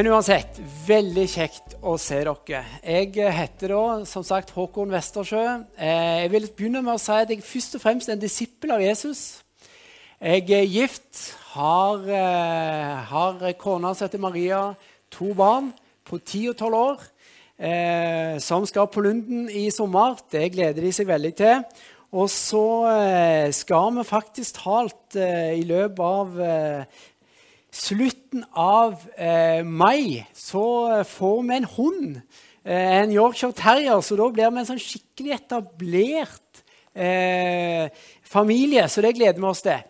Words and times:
Men 0.00 0.14
uansett, 0.14 0.56
veldig 0.86 1.26
kjekt 1.28 1.74
å 1.84 1.92
se 2.00 2.22
dere. 2.24 2.60
Jeg 2.80 3.32
heter 3.36 3.74
da 3.74 3.80
som 4.08 4.22
sagt 4.24 4.48
Håkon 4.56 4.94
Westersjø. 4.94 5.42
Eh, 5.76 6.22
jeg 6.22 6.30
vil 6.32 6.46
begynne 6.56 6.80
med 6.86 6.94
å 6.94 7.02
si 7.02 7.12
at 7.12 7.28
jeg 7.28 7.44
først 7.44 7.76
og 7.76 7.82
fremst 7.82 8.08
er 8.08 8.14
en 8.14 8.22
disippel 8.22 8.72
av 8.72 8.80
Jesus. 8.80 9.42
Jeg 10.16 10.46
er 10.56 10.64
gift, 10.72 11.34
har, 11.52 12.00
eh, 12.08 12.94
har 13.12 13.52
kona 13.60 13.92
som 13.92 14.08
heter 14.08 14.24
Maria, 14.24 14.74
to 15.10 15.34
barn 15.34 15.74
på 16.08 16.16
10 16.16 16.48
og 16.48 16.56
12 16.56 16.74
år, 16.80 16.98
eh, 17.58 18.38
som 18.38 18.64
skal 18.64 18.86
på 18.86 19.04
Lunden 19.04 19.50
i 19.50 19.68
sommer. 19.68 20.16
Det 20.30 20.50
gleder 20.50 20.80
de 20.80 20.92
seg 20.92 21.08
veldig 21.08 21.36
til. 21.36 21.62
Og 22.10 22.26
så 22.26 23.52
skal 23.52 23.92
vi 23.94 24.02
faktisk 24.02 24.64
talt 24.64 25.14
i 25.14 25.62
løpet 25.62 26.00
av 26.00 26.86
slutten 27.70 28.44
av 28.52 28.98
eh, 29.16 29.64
mai 29.64 30.26
så 30.34 31.02
får 31.06 31.42
vi 31.42 31.56
en 31.56 31.68
hund. 31.76 32.20
Eh, 32.64 33.02
en 33.02 33.12
Yorkshire 33.12 33.56
terrier. 33.56 34.00
Så 34.00 34.18
da 34.18 34.28
blir 34.30 34.50
vi 34.50 34.62
en 34.62 34.68
sånn 34.68 34.82
skikkelig 34.82 35.36
etablert 35.38 36.62
eh, 36.94 37.88
familie. 38.22 38.86
Så 38.88 39.04
det 39.04 39.16
gleder 39.18 39.40
vi 39.40 39.48
oss 39.48 39.64
til. 39.64 39.80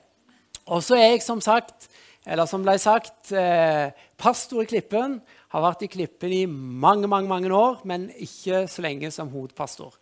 Og 0.71 0.85
så 0.87 0.99
er 0.99 1.15
jeg 1.15 1.25
som 1.27 1.43
sagt, 1.43 1.89
eller 2.27 2.47
som 2.47 2.63
ble 2.63 2.77
sagt, 2.79 3.33
eh, 3.33 3.91
pastor 4.21 4.63
i 4.63 4.71
Klippen. 4.71 5.21
Har 5.51 5.65
vært 5.65 5.83
i 5.83 5.91
Klippen 5.91 6.33
i 6.33 6.45
mange 6.47 7.09
mange, 7.11 7.27
mange 7.27 7.51
år, 7.51 7.81
men 7.85 8.11
ikke 8.15 8.69
så 8.71 8.85
lenge 8.85 9.11
som 9.11 9.33
hovedpastor. 9.33 9.97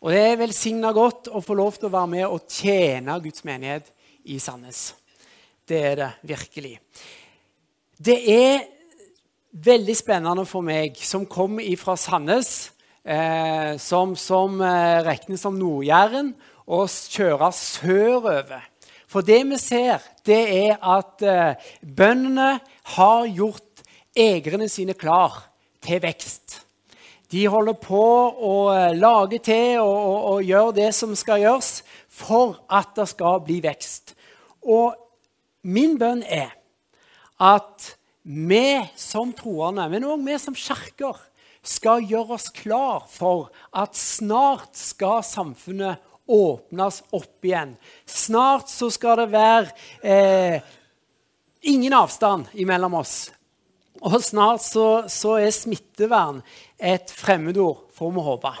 Og 0.00 0.12
det 0.12 0.22
er 0.22 0.38
velsigna 0.40 0.92
godt 0.96 1.28
å 1.28 1.42
få 1.44 1.56
lov 1.56 1.76
til 1.76 1.90
å 1.90 1.96
være 1.96 2.12
med 2.14 2.24
og 2.28 2.48
tjene 2.48 3.18
Guds 3.24 3.44
menighet 3.44 3.90
i 4.24 4.38
Sandnes. 4.40 4.94
Det 5.66 5.78
er 5.82 5.94
det 5.98 6.10
virkelig. 6.22 6.76
Det 7.98 8.16
er 8.30 8.60
veldig 9.50 9.96
spennende 9.98 10.44
for 10.46 10.62
meg, 10.62 10.98
som 11.02 11.24
kom 11.26 11.58
fra 11.80 11.96
Sandnes, 11.98 12.70
eh, 13.02 13.74
som, 13.82 14.14
som 14.14 14.60
eh, 14.62 15.02
regnes 15.06 15.42
som 15.42 15.56
Nord-Jæren, 15.58 16.34
å 16.66 16.84
kjøre 16.86 17.48
sørover. 17.54 18.60
For 19.10 19.26
det 19.26 19.40
vi 19.48 19.58
ser, 19.58 20.04
det 20.26 20.42
er 20.54 20.76
at 20.82 21.24
eh, 21.26 21.72
bøndene 21.82 22.60
har 22.94 23.26
gjort 23.26 23.82
egrene 24.14 24.68
sine 24.70 24.94
klar 24.94 25.40
til 25.82 25.98
vekst. 26.02 26.60
De 27.34 27.42
holder 27.50 27.74
på 27.82 28.02
å 28.02 28.54
eh, 28.70 28.94
lage 28.94 29.40
til 29.42 29.80
og, 29.82 29.96
og, 29.96 30.20
og 30.30 30.46
gjøre 30.46 30.76
det 30.78 30.92
som 30.94 31.14
skal 31.18 31.42
gjøres 31.42 31.80
for 32.06 32.60
at 32.70 32.94
det 32.94 33.08
skal 33.10 33.42
bli 33.46 33.58
vekst. 33.64 34.14
Og 34.62 34.94
Min 35.66 35.96
bønn 35.98 36.22
er 36.22 36.52
at 37.42 37.96
vi 38.22 38.78
som 38.98 39.32
troende, 39.36 39.86
men 39.90 40.06
òg 40.06 40.22
vi 40.26 40.36
som 40.38 40.54
kirker, 40.56 41.18
skal 41.66 42.04
gjøre 42.06 42.36
oss 42.36 42.46
klar 42.54 43.08
for 43.10 43.48
at 43.74 43.96
snart 43.98 44.78
skal 44.78 45.24
samfunnet 45.26 46.02
åpnes 46.30 47.00
opp 47.14 47.46
igjen. 47.46 47.74
Snart 48.06 48.70
så 48.70 48.86
skal 48.94 49.18
det 49.22 49.32
være 49.32 49.72
eh, 50.06 50.62
ingen 51.66 51.94
avstand 51.98 52.52
mellom 52.54 53.00
oss. 53.02 53.16
Og 54.02 54.18
snart 54.22 54.62
så, 54.62 55.06
så 55.10 55.38
er 55.40 55.54
smittevern 55.54 56.42
et 56.78 57.10
fremmedord, 57.10 57.86
får 57.96 58.14
vi 58.14 58.26
håpe. 58.30 58.54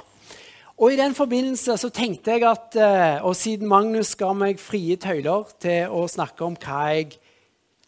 Og 0.76 0.92
I 0.92 0.98
den 0.98 1.14
forbindelse 1.16 1.78
så 1.80 1.88
tenkte 1.88 2.34
jeg 2.36 2.44
at 2.44 2.76
eh, 2.76 3.24
Og 3.24 3.36
siden 3.36 3.68
Magnus 3.68 4.12
ga 4.18 4.32
meg 4.36 4.60
frie 4.60 4.98
tøyler 5.00 5.48
til 5.62 5.88
å 5.88 6.04
snakke 6.10 6.44
om 6.44 6.56
hva 6.60 6.82
jeg 6.92 7.16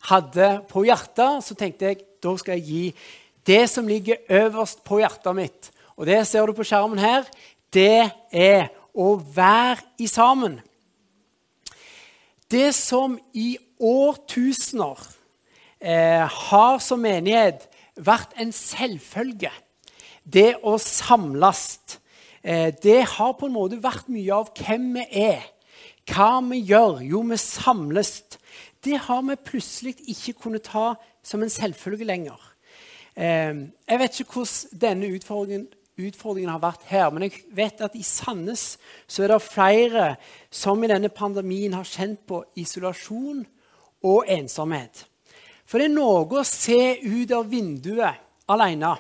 hadde 0.09 0.49
på 0.71 0.85
hjertet, 0.87 1.43
så 1.45 1.57
tenkte 1.59 1.91
jeg 1.91 2.05
da 2.23 2.33
skal 2.39 2.57
jeg 2.57 2.65
gi 2.69 2.85
det 3.49 3.65
som 3.71 3.89
ligger 3.89 4.23
øverst 4.31 4.81
på 4.87 5.01
hjertet 5.03 5.37
mitt. 5.37 5.71
Og 5.99 6.07
det 6.09 6.23
ser 6.29 6.47
du 6.47 6.55
på 6.57 6.65
skjermen 6.67 7.01
her. 7.03 7.27
Det 7.75 8.09
er 8.33 8.69
å 8.95 9.15
være 9.19 9.85
i 10.01 10.09
sammen. 10.11 10.59
Det 12.49 12.71
som 12.77 13.19
i 13.37 13.57
årtusener 13.79 15.01
eh, 15.81 16.25
har 16.25 16.79
som 16.83 17.03
menighet 17.05 17.69
vært 17.99 18.33
en 18.41 18.53
selvfølge, 18.55 19.53
det 20.25 20.55
å 20.63 20.79
samles 20.81 21.99
det 22.43 23.01
har 23.17 23.33
på 23.35 23.49
en 23.49 23.55
måte 23.55 23.81
vært 23.83 24.11
mye 24.13 24.35
av 24.35 24.53
hvem 24.55 24.93
vi 24.95 25.07
er. 25.25 25.43
Hva 26.09 26.39
vi 26.47 26.61
gjør. 26.71 27.03
Jo, 27.05 27.23
vi 27.29 27.37
samles. 27.41 28.23
Det 28.85 28.99
har 29.09 29.25
vi 29.27 29.37
plutselig 29.37 29.97
ikke 30.09 30.37
kunnet 30.45 30.69
ta 30.71 30.93
som 31.27 31.43
en 31.43 31.53
selvfølge 31.53 32.07
lenger. 32.09 32.39
Eh, 33.19 33.67
jeg 33.89 33.99
vet 33.99 34.21
ikke 34.21 34.39
hvordan 34.39 34.81
denne 34.81 35.11
utfordringen, 35.17 35.67
utfordringen 35.99 36.53
har 36.53 36.63
vært 36.63 36.87
her, 36.87 37.11
men 37.11 37.27
jeg 37.27 37.43
vet 37.51 37.81
at 37.83 37.97
i 37.99 38.05
Sandnes 38.07 38.77
så 39.11 39.25
er 39.25 39.33
det 39.33 39.43
flere 39.43 40.05
som 40.55 40.83
i 40.85 40.91
denne 40.91 41.11
pandemien 41.11 41.75
har 41.75 41.89
kjent 41.89 42.23
på 42.29 42.45
isolasjon 42.57 43.43
og 44.07 44.31
ensomhet. 44.31 45.03
For 45.67 45.83
det 45.83 45.89
er 45.91 45.97
noe 45.97 46.23
å 46.39 46.47
se 46.47 47.01
ut 47.03 47.35
av 47.35 47.51
vinduet 47.51 48.23
alene 48.49 48.95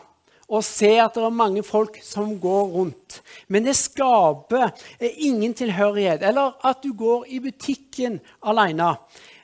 og 0.48 0.64
se 0.64 0.94
at 0.96 1.16
det 1.16 1.24
er 1.26 1.34
mange 1.34 1.62
folk 1.66 1.98
som 2.04 2.32
går 2.40 2.70
rundt. 2.72 3.20
Men 3.52 3.66
det 3.66 3.76
skaper 3.76 4.70
eh, 4.98 5.12
ingen 5.28 5.52
tilhørighet. 5.54 6.24
Eller 6.24 6.56
at 6.64 6.80
du 6.82 6.94
går 6.96 7.26
i 7.28 7.40
butikken 7.44 8.16
alene 8.40 8.94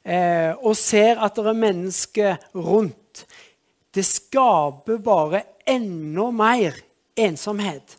eh, 0.04 0.56
og 0.56 0.76
ser 0.80 1.20
at 1.20 1.36
det 1.36 1.44
er 1.52 1.60
mennesker 1.60 2.38
rundt. 2.56 3.26
Det 3.94 4.06
skaper 4.06 4.98
bare 5.04 5.44
enda 5.68 6.30
mer 6.32 6.80
ensomhet. 7.16 7.98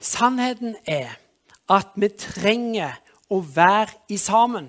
Sannheten 0.00 0.76
er 0.86 1.16
at 1.72 1.94
vi 1.96 2.08
trenger 2.14 2.94
å 3.32 3.40
være 3.42 3.98
i 4.12 4.18
sammen. 4.20 4.68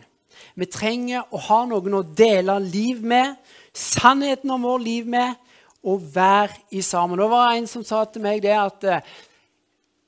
Vi 0.56 0.68
trenger 0.72 1.28
å 1.36 1.40
ha 1.50 1.64
noen 1.68 1.97
å 2.00 2.06
dele 2.16 2.56
liv 2.64 3.02
med, 3.03 3.36
sannheten 3.76 4.52
om 4.56 4.64
vår 4.64 4.84
liv 4.84 5.09
med, 5.12 5.36
å 5.85 5.96
være 6.00 6.56
i 6.73 6.81
sammen. 6.81 7.19
Det 7.19 7.29
var 7.29 7.53
en 7.53 7.68
som 7.69 7.84
sa 7.85 8.03
til 8.09 8.23
meg 8.25 8.41
det 8.44 8.53
at 8.57 8.88
eh, 8.90 9.09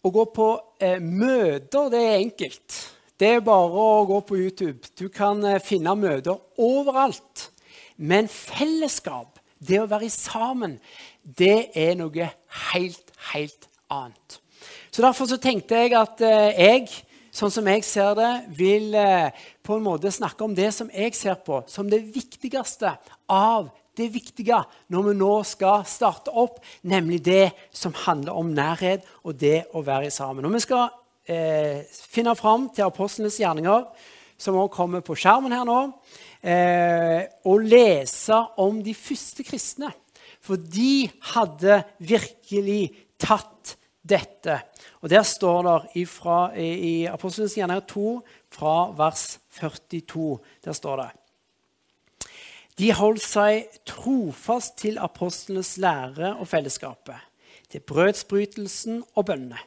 å 0.06 0.12
gå 0.14 0.26
på 0.34 0.48
eh, 0.82 1.02
møter, 1.02 1.92
det 1.94 2.02
er 2.02 2.22
enkelt. 2.22 2.78
Det 3.18 3.30
er 3.34 3.46
bare 3.46 3.84
å 3.84 4.06
gå 4.10 4.22
på 4.26 4.40
YouTube. 4.40 4.90
Du 4.98 5.08
kan 5.14 5.42
eh, 5.46 5.62
finne 5.64 5.96
møter 5.98 6.38
overalt. 6.62 7.50
Men 7.98 8.30
fellesskap, 8.30 9.40
det 9.58 9.82
å 9.82 9.90
være 9.90 10.10
sammen, 10.14 10.78
det 11.22 11.70
er 11.78 11.96
noe 11.98 12.30
helt, 12.72 13.14
helt 13.34 13.70
annet. 13.94 14.40
Så 14.92 15.02
Derfor 15.06 15.30
så 15.30 15.38
tenkte 15.42 15.78
jeg 15.78 15.94
at 15.98 16.22
jeg, 16.22 16.88
sånn 17.34 17.54
som 17.54 17.68
jeg 17.70 17.84
ser 17.86 18.16
det, 18.18 18.30
vil 18.58 18.96
på 19.66 19.78
en 19.78 19.86
måte 19.86 20.14
snakke 20.14 20.46
om 20.46 20.54
det 20.58 20.70
som 20.74 20.90
jeg 20.94 21.14
ser 21.18 21.38
på 21.46 21.60
som 21.70 21.90
det 21.90 22.00
viktigste 22.14 22.96
av 23.30 23.70
det 23.98 24.10
viktige 24.14 24.60
når 24.94 25.10
vi 25.10 25.16
nå 25.18 25.32
skal 25.48 25.86
starte 25.90 26.34
opp, 26.34 26.62
nemlig 26.88 27.22
det 27.26 27.50
som 27.76 27.96
handler 28.06 28.38
om 28.38 28.54
nærhet 28.56 29.08
og 29.24 29.38
det 29.42 29.66
å 29.74 29.84
være 29.86 30.12
sammen. 30.14 30.46
Og 30.46 30.56
Vi 30.56 30.64
skal 30.66 30.88
eh, 31.28 31.84
finne 32.12 32.36
fram 32.38 32.70
til 32.74 32.88
apostlenes 32.88 33.40
gjerninger, 33.42 33.88
som 34.38 34.58
også 34.58 34.76
kommer 34.76 35.02
på 35.06 35.18
skjermen 35.18 35.56
her 35.56 35.66
nå, 35.66 35.80
eh, 36.46 37.26
og 37.50 37.66
lese 37.66 38.38
om 38.62 38.84
de 38.86 38.94
første 38.98 39.46
kristne. 39.48 39.92
For 40.46 40.62
de 40.62 41.10
hadde 41.34 41.82
virkelig 41.98 42.94
tatt 43.20 43.76
dette. 44.08 44.62
Og 45.02 45.10
Der 45.10 45.24
står 45.24 45.64
det 45.68 46.04
ifra, 46.04 46.56
i, 46.56 46.70
i 47.02 47.06
Apostlenes 47.10 47.58
gjerninger 47.58 47.84
2, 47.90 48.10
fra 48.54 48.76
vers 48.96 49.40
42. 49.60 50.38
Der 50.64 50.78
står 50.78 51.02
det 51.02 51.10
de 52.78 52.92
holdt 52.94 53.24
seg 53.26 53.80
trofast 53.90 54.76
til 54.84 55.00
apostlenes 55.02 55.76
lære 55.82 56.36
og 56.38 56.46
fellesskapet, 56.52 57.18
til 57.72 57.82
brødsbrytelsen 57.90 59.02
og 59.16 59.26
bønnene. 59.32 59.60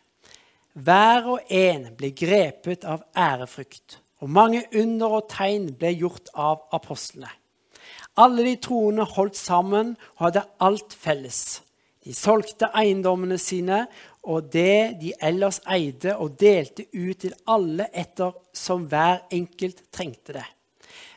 Hver 0.78 1.26
og 1.34 1.50
en 1.50 1.88
ble 1.98 2.12
grepet 2.14 2.86
av 2.86 3.02
ærefrykt, 3.18 3.98
og 4.22 4.30
mange 4.30 4.62
under 4.76 5.16
og 5.18 5.26
tegn 5.32 5.72
ble 5.80 5.90
gjort 5.98 6.30
av 6.38 6.62
apostlene. 6.76 7.32
Alle 8.20 8.44
de 8.46 8.54
troende 8.62 9.06
holdt 9.06 9.38
sammen 9.38 9.96
og 10.18 10.24
hadde 10.28 10.46
alt 10.62 10.94
felles. 10.94 11.60
De 12.04 12.14
solgte 12.16 12.70
eiendommene 12.76 13.38
sine 13.40 13.84
og 14.22 14.52
det 14.52 15.00
de 15.00 15.12
ellers 15.24 15.60
eide, 15.68 16.14
og 16.16 16.38
delte 16.40 16.86
ut 16.92 17.18
til 17.24 17.34
alle 17.48 17.88
etter 17.96 18.34
som 18.56 18.86
hver 18.88 19.24
enkelt 19.32 19.86
trengte 19.92 20.36
det. 20.36 20.46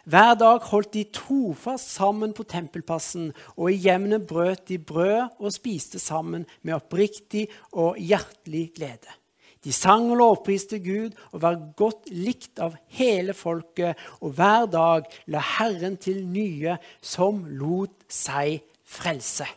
Hver 0.04 0.34
dag 0.36 0.66
holdt 0.68 0.94
de 0.98 1.06
trofast 1.16 1.94
sammen 1.96 2.34
på 2.36 2.44
tempelplassen, 2.44 3.30
og 3.56 3.72
i 3.72 3.80
hjemmet 3.86 4.26
brøt 4.28 4.68
de 4.68 4.78
brød 4.78 5.40
og 5.40 5.54
spiste 5.56 6.00
sammen 6.00 6.44
med 6.62 6.76
oppriktig 6.76 7.48
og 7.72 7.96
hjertelig 7.96 8.72
glede. 8.76 9.16
De 9.64 9.72
sang 9.72 10.10
og 10.12 10.20
lovpriste 10.20 10.82
Gud 10.84 11.16
og 11.32 11.42
var 11.46 11.62
godt 11.80 12.12
likt 12.12 12.60
av 12.60 12.76
hele 13.00 13.32
folket, 13.34 13.96
og 14.20 14.36
hver 14.36 14.68
dag 14.68 15.08
la 15.32 15.40
Herren 15.56 15.96
til 15.96 16.26
nye 16.28 16.76
som 17.00 17.46
lot 17.48 18.04
seg 18.12 18.60
frelse. 18.84 19.48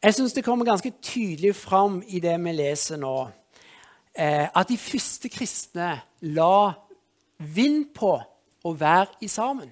Jeg 0.00 0.16
syns 0.16 0.32
det 0.32 0.46
kommer 0.46 0.64
ganske 0.64 0.94
tydelig 1.04 1.52
fram 1.60 2.00
i 2.08 2.24
det 2.24 2.38
vi 2.40 2.56
leser 2.56 2.96
nå, 2.96 3.16
eh, 4.16 4.48
at 4.48 4.68
de 4.72 4.80
første 4.80 5.28
kristne 5.28 5.98
la 6.24 6.72
vind 7.40 7.90
på 7.96 8.14
å 8.64 8.72
være 8.76 9.20
i 9.24 9.28
sammen. 9.28 9.70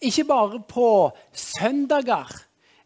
Ikke 0.00 0.24
bare 0.28 0.60
på 0.68 1.10
søndager 1.32 2.28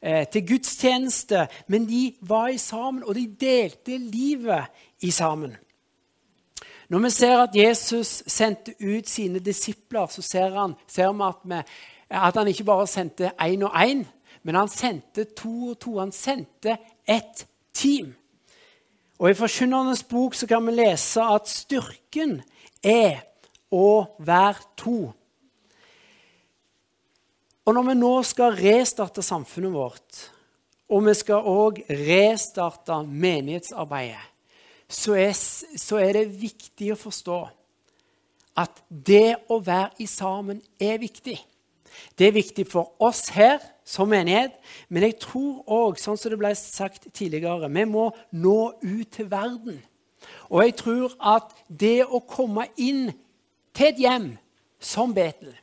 eh, 0.01 0.27
til 0.31 0.47
gudstjeneste, 0.47 1.47
men 1.67 1.89
de 1.89 2.15
var 2.23 2.49
i 2.49 2.59
sammen, 2.59 3.05
og 3.05 3.15
de 3.15 3.27
delte 3.41 3.99
livet 3.99 4.71
i 5.03 5.11
sammen. 5.11 5.57
Når 6.89 6.99
vi 6.99 7.11
ser 7.11 7.39
at 7.39 7.57
Jesus 7.57 8.23
sendte 8.27 8.75
ut 8.81 9.09
sine 9.09 9.39
disipler, 9.39 10.07
så 10.07 10.23
ser, 10.23 10.53
han, 10.55 10.75
ser 10.87 11.13
vi 11.13 11.25
at, 11.25 11.41
vi 11.45 11.61
at, 12.11 12.37
han 12.37 12.49
ikke 12.49 12.65
bare 12.65 12.87
sendte 12.87 13.33
én 13.41 13.65
og 13.65 13.73
én, 13.81 14.05
men 14.43 14.55
han 14.55 14.69
sendte 14.69 15.25
to 15.25 15.71
og 15.73 15.79
to. 15.81 15.99
Han 15.99 16.13
sendte 16.13 16.77
ett 17.09 17.47
team. 17.75 18.15
Og 19.19 19.31
I 19.31 19.35
Forkynnernes 19.39 20.03
bok 20.05 20.37
kan 20.49 20.67
vi 20.67 20.75
lese 20.77 21.23
at 21.23 21.49
styrken 21.49 22.43
er 22.83 23.25
å 23.75 24.17
vær 24.23 24.61
to. 24.79 25.11
Og 27.65 27.73
når 27.73 27.89
vi 27.89 27.97
nå 27.97 28.13
skal 28.29 28.57
restarte 28.59 29.25
samfunnet 29.25 29.73
vårt, 29.73 30.21
og 30.93 31.07
vi 31.07 31.15
skal 31.17 31.47
òg 31.49 31.81
restarte 31.89 33.01
menighetsarbeidet, 33.09 34.31
så 34.89 35.17
er, 35.17 35.33
så 35.33 35.99
er, 35.99 36.13
det 36.13 36.41
viktig 36.43 36.93
å 36.93 37.01
forstå 37.01 37.39
at 38.61 38.83
det 38.89 39.35
å 39.51 39.59
være 39.65 40.05
i 40.05 40.07
sammen 40.07 40.61
er 40.79 41.01
viktig. 41.03 41.39
Det 42.19 42.29
er 42.29 42.37
viktig 42.37 42.67
for 42.69 42.93
oss 43.03 43.31
her 43.35 43.63
som 43.87 44.13
menighet, 44.13 44.55
men 44.89 45.09
jeg 45.09 45.19
tror 45.25 45.65
òg, 45.65 45.99
sånn 45.99 46.21
som 46.21 46.33
det 46.33 46.39
ble 46.41 46.53
sagt 46.59 47.09
tidligere, 47.17 47.71
vi 47.73 47.85
må 47.89 48.11
nå 48.37 48.59
ut 48.83 49.11
til 49.17 49.31
verden. 49.33 49.81
Og 50.53 50.63
jeg 50.63 50.77
tror 50.81 51.17
at 51.21 51.51
det 51.69 52.05
å 52.05 52.23
komme 52.29 52.69
inn 52.77 53.09
til 53.75 53.91
et 53.91 54.01
hjem 54.01 54.29
som 54.81 55.15
Betel, 55.15 55.55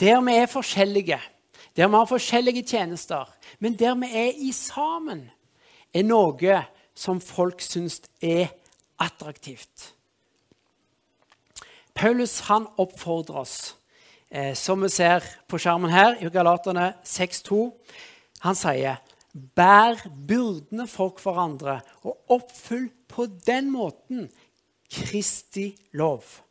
der 0.00 0.20
vi 0.24 0.34
er 0.36 0.50
forskjellige, 0.50 1.20
der 1.76 1.88
vi 1.88 1.96
har 1.96 2.08
forskjellige 2.10 2.62
tjenester, 2.62 3.28
men 3.58 3.78
der 3.78 3.94
vi 3.94 4.10
er 4.10 4.32
i 4.36 4.52
sammen, 4.52 5.30
er 5.94 6.02
noe 6.02 6.62
som 6.94 7.20
folk 7.20 7.60
syns 7.60 8.00
er 8.22 8.50
attraktivt. 9.00 9.92
Paulus 11.94 12.40
han 12.48 12.66
oppfordrer 12.80 13.42
oss, 13.42 13.76
eh, 14.30 14.54
som 14.56 14.80
vi 14.82 14.88
ser 14.88 15.24
på 15.48 15.60
skjermen 15.60 15.92
her, 15.92 16.16
i 16.20 16.30
Galaterne 16.32 16.94
6,2. 17.04 17.72
Han 18.40 18.56
sier, 18.56 18.96
'Bær 19.32 20.08
byrdene 20.28 20.86
for 20.88 21.16
hverandre, 21.22 21.80
og 22.04 22.18
oppfyll 22.28 22.90
på 23.08 23.26
den 23.46 23.70
måten 23.70 24.30
Kristi 24.90 25.76
lov.' 25.92 26.42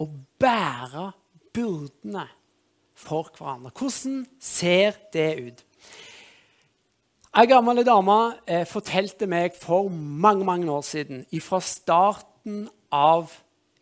Å 0.00 0.06
bære 0.40 1.10
byrdene 1.54 2.26
for 2.96 3.30
hverandre. 3.36 3.72
Hvordan 3.76 4.22
ser 4.40 4.96
det 5.12 5.30
ut? 5.40 5.64
Ei 7.30 7.46
gammel 7.46 7.84
dame 7.86 8.16
eh, 8.48 8.64
fortalte 8.66 9.28
meg 9.30 9.54
for 9.54 9.86
mange 9.92 10.46
mange 10.48 10.70
år 10.72 10.82
siden, 10.82 11.22
fra 11.44 11.60
starten 11.62 12.64
av 12.90 13.30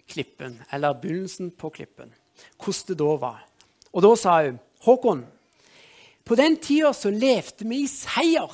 klippen, 0.09 0.59
eller 0.73 0.99
begynnelsen 1.01 1.55
på 1.57 1.71
klippen, 1.73 2.13
hvordan 2.61 2.91
det 2.91 2.99
da 3.01 3.15
var. 3.23 3.45
Og 3.93 4.05
da 4.05 4.15
sa 4.21 4.41
hun 4.45 4.59
Håkon, 4.85 5.25
på 6.29 6.37
den 6.39 6.59
tida 6.61 6.93
så 6.95 7.11
levde 7.11 7.65
vi 7.67 7.81
i 7.83 7.89
seier. 7.91 8.53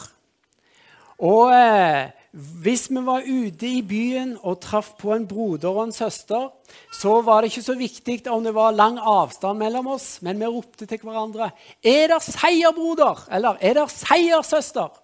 Og 1.26 1.50
eh, 1.52 2.14
hvis 2.34 2.88
vi 2.90 2.98
var 3.06 3.22
ute 3.22 3.68
i 3.68 3.82
byen 3.86 4.32
og 4.42 4.58
traff 4.64 4.96
på 4.98 5.12
en 5.14 5.26
broder 5.30 5.70
og 5.70 5.84
en 5.84 5.94
søster, 5.94 6.48
så 6.90 7.20
var 7.22 7.42
det 7.42 7.52
ikke 7.52 7.62
så 7.62 7.76
viktig 7.78 8.16
om 8.32 8.42
det 8.42 8.54
var 8.56 8.74
lang 8.74 8.98
avstand 8.98 9.60
mellom 9.60 9.92
oss, 9.94 10.18
men 10.22 10.40
vi 10.40 10.48
ropte 10.50 10.86
til 10.86 10.98
hverandre 10.98 11.50
'Er 11.84 12.08
det 12.08 12.22
seier, 12.22 12.72
broder?' 12.72 13.28
eller 13.30 13.56
'Er 13.60 13.74
det 13.74 13.90
seier, 13.90 14.42
søster?' 14.42 15.00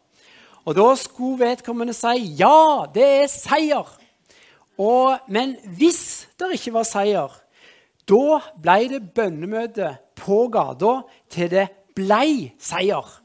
Og 0.67 0.75
da 0.75 0.95
skulle 0.95 1.39
vedkommende 1.39 1.93
si 1.93 2.35
'Ja, 2.35 2.87
det 2.95 3.23
er 3.23 3.27
seier'. 3.27 3.99
Og, 4.79 5.19
men 5.29 5.57
hvis 5.77 6.27
det 6.39 6.53
ikke 6.53 6.73
var 6.73 6.83
seier, 6.83 7.31
da 8.09 8.41
ble 8.63 8.89
det 8.89 9.15
bønnemøte 9.15 9.97
på 10.17 10.49
gata 10.49 11.03
til 11.31 11.51
det 11.51 11.69
blei 11.95 12.53
seier. 12.59 13.20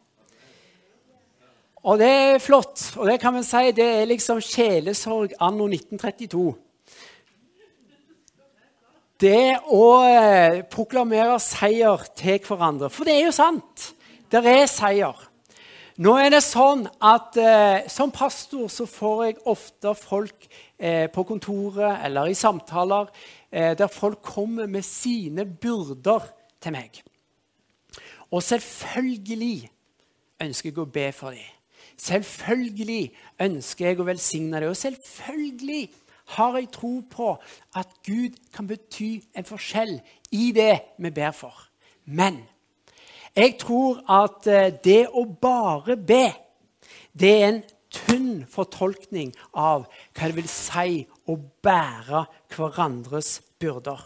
Og 1.86 2.00
det 2.02 2.10
er 2.10 2.42
flott. 2.42 2.82
Og 2.98 3.06
det 3.10 3.20
kan 3.22 3.36
vi 3.38 3.44
si 3.46 3.74
det 3.78 3.86
er 3.86 4.10
liksom 4.10 4.42
sjelesorg 4.42 5.36
anno 5.44 5.68
1932. 5.70 6.48
Det 9.22 9.44
å 9.72 9.86
eh, 10.10 10.64
proklamere 10.68 11.38
seier 11.40 12.02
til 12.18 12.42
hverandre. 12.44 12.90
For 12.92 13.08
det 13.08 13.16
er 13.16 13.28
jo 13.28 13.36
sant. 13.36 13.92
Det 14.32 14.42
er 14.42 14.66
seier. 14.68 15.22
Nå 16.04 16.18
er 16.20 16.34
det 16.34 16.42
sånn 16.44 16.82
at 17.00 17.38
eh, 17.40 17.86
Som 17.88 18.12
pastor 18.12 18.68
så 18.68 18.84
får 18.90 19.22
jeg 19.24 19.38
ofte 19.48 19.94
folk 19.96 20.50
eh, 20.76 21.06
på 21.08 21.24
kontoret 21.24 22.02
eller 22.04 22.28
i 22.28 22.36
samtaler 22.36 23.08
eh, 23.48 23.72
der 23.80 23.88
folk 23.88 24.20
kommer 24.26 24.68
med 24.68 24.84
sine 24.84 25.46
byrder 25.46 26.28
til 26.60 26.76
meg. 26.76 27.00
Og 28.34 28.44
selvfølgelig 28.44 29.70
ønsker 30.44 30.74
jeg 30.74 30.82
å 30.82 30.90
be 30.92 31.12
for 31.16 31.38
dem. 31.38 31.56
Selvfølgelig 31.98 33.14
ønsker 33.42 33.88
jeg 33.88 34.00
å 34.00 34.08
velsigne 34.08 34.60
deg, 34.60 34.70
og 34.70 34.80
selvfølgelig 34.80 35.84
har 36.36 36.58
jeg 36.58 36.72
tro 36.74 36.92
på 37.10 37.30
at 37.78 37.92
Gud 38.06 38.38
kan 38.54 38.68
bety 38.68 39.20
en 39.38 39.46
forskjell 39.46 40.00
i 40.34 40.50
det 40.56 40.74
vi 40.98 41.12
ber 41.14 41.32
for. 41.38 41.54
Men 42.06 42.42
jeg 43.36 43.58
tror 43.62 44.02
at 44.10 44.48
eh, 44.48 44.74
det 44.84 45.06
å 45.14 45.26
bare 45.26 45.98
be, 45.98 46.30
det 47.14 47.32
er 47.36 47.48
en 47.50 47.64
tynn 47.96 48.44
fortolkning 48.52 49.34
av 49.52 49.86
hva 50.16 50.30
det 50.30 50.38
vil 50.38 50.50
si 50.52 51.02
å 51.28 51.38
bære 51.38 52.26
hverandres 52.56 53.40
byrder. 53.60 54.02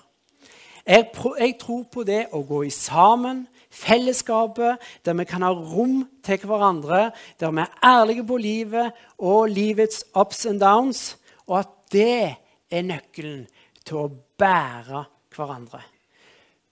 Jeg, 0.85 1.11
jeg 1.39 1.55
tror 1.61 1.83
på 1.93 2.03
det 2.07 2.23
å 2.33 2.41
gå 2.47 2.63
i 2.65 2.73
sammen, 2.73 3.45
fellesskapet, 3.69 4.77
der 5.05 5.13
vi 5.13 5.25
kan 5.29 5.45
ha 5.45 5.51
rom 5.53 6.03
til 6.25 6.45
hverandre, 6.45 7.11
der 7.39 7.51
vi 7.51 7.61
er 7.61 7.77
ærlige 7.85 8.25
på 8.27 8.37
livet 8.37 8.91
og 9.17 9.49
livets 9.49 10.03
ups 10.15 10.45
and 10.45 10.59
downs, 10.59 11.17
og 11.47 11.59
at 11.59 11.75
det 11.91 12.35
er 12.71 12.85
nøkkelen 12.85 13.47
til 13.85 14.01
å 14.03 14.09
bære 14.37 15.05
hverandre. 15.35 15.81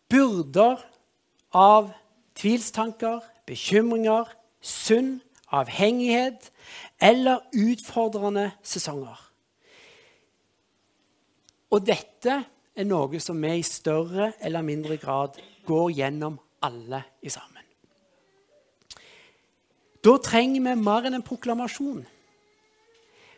Byrder 0.10 0.82
av 1.54 1.92
tvilstanker, 2.38 3.22
bekymringer, 3.48 4.30
sunn 4.62 5.18
avhengighet 5.54 6.52
eller 7.02 7.40
utfordrende 7.56 8.52
sesonger. 8.64 9.18
Og 11.72 11.84
dette 11.88 12.42
er 12.78 12.88
noe 12.88 13.20
som 13.24 13.40
vi 13.42 13.58
i 13.60 13.66
større 13.66 14.32
eller 14.44 14.66
mindre 14.66 14.98
grad 15.02 15.40
går 15.68 15.90
gjennom 15.98 16.38
alle 16.64 17.04
i 17.22 17.30
sammen. 17.30 17.64
Da 20.04 20.16
trenger 20.24 20.64
vi 20.64 20.76
mer 20.80 21.08
enn 21.08 21.18
en 21.18 21.26
proklamasjon. 21.26 22.04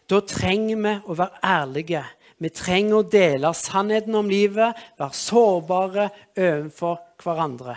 Da 0.09 0.19
trenger 0.25 0.81
vi 0.81 0.95
å 1.05 1.17
være 1.17 1.41
ærlige. 1.45 2.03
Vi 2.39 2.51
trenger 2.55 2.99
å 2.99 3.07
dele 3.07 3.51
sannheten 3.57 4.15
om 4.15 4.29
livet, 4.31 4.77
være 4.99 5.17
sårbare 5.17 6.09
overfor 6.37 6.99
hverandre. 7.23 7.75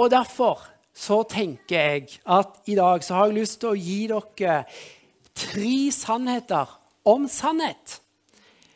Og 0.00 0.10
Derfor 0.10 0.68
så 0.92 1.22
tenker 1.28 1.76
jeg 1.76 2.18
at 2.28 2.58
i 2.68 2.76
dag 2.76 3.04
så 3.04 3.16
har 3.16 3.30
jeg 3.30 3.40
lyst 3.40 3.60
til 3.62 3.72
å 3.72 3.78
gi 3.78 4.00
dere 4.10 4.56
tre 5.32 5.76
sannheter 5.94 6.72
om 7.08 7.24
sannhet 7.30 7.98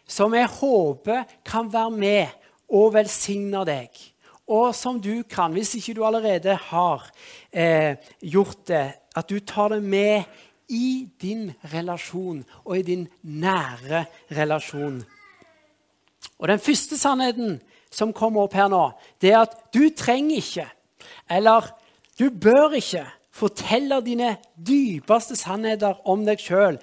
som 0.09 0.35
jeg 0.35 0.49
håper 0.59 1.27
kan 1.47 1.69
være 1.73 1.93
med 1.93 2.47
og 2.73 2.95
velsigne 2.95 3.65
deg 3.69 4.01
og 4.47 4.75
som 4.79 5.01
du 5.03 5.25
kan, 5.27 5.53
hvis 5.53 5.75
ikke 5.75 5.97
du 5.99 6.05
allerede 6.07 6.55
har 6.69 7.07
eh, 7.51 7.97
gjort 8.23 8.67
det, 8.71 8.93
at 9.17 9.29
du 9.29 9.41
tar 9.41 9.75
det 9.75 9.83
med 9.83 10.23
i 10.69 11.09
din 11.23 11.51
relasjon 11.73 12.45
og 12.65 12.79
i 12.79 12.83
din 12.87 13.07
nære 13.23 14.05
relasjon. 14.31 15.03
Og 16.39 16.49
Den 16.49 16.59
første 16.59 16.99
sannheten 16.99 17.61
som 17.91 18.13
kommer 18.13 18.47
opp 18.47 18.55
her 18.55 18.69
nå, 18.71 18.91
det 19.23 19.33
er 19.33 19.43
at 19.47 19.57
du 19.75 19.89
trenger 19.97 20.37
ikke, 20.37 20.67
eller 21.31 21.71
du 22.19 22.31
bør 22.31 22.77
ikke, 22.79 23.07
fortelle 23.37 23.99
dine 24.01 24.37
dypeste 24.57 25.37
sannheter 25.37 25.99
om 26.09 26.23
deg 26.25 26.41
sjøl 26.41 26.79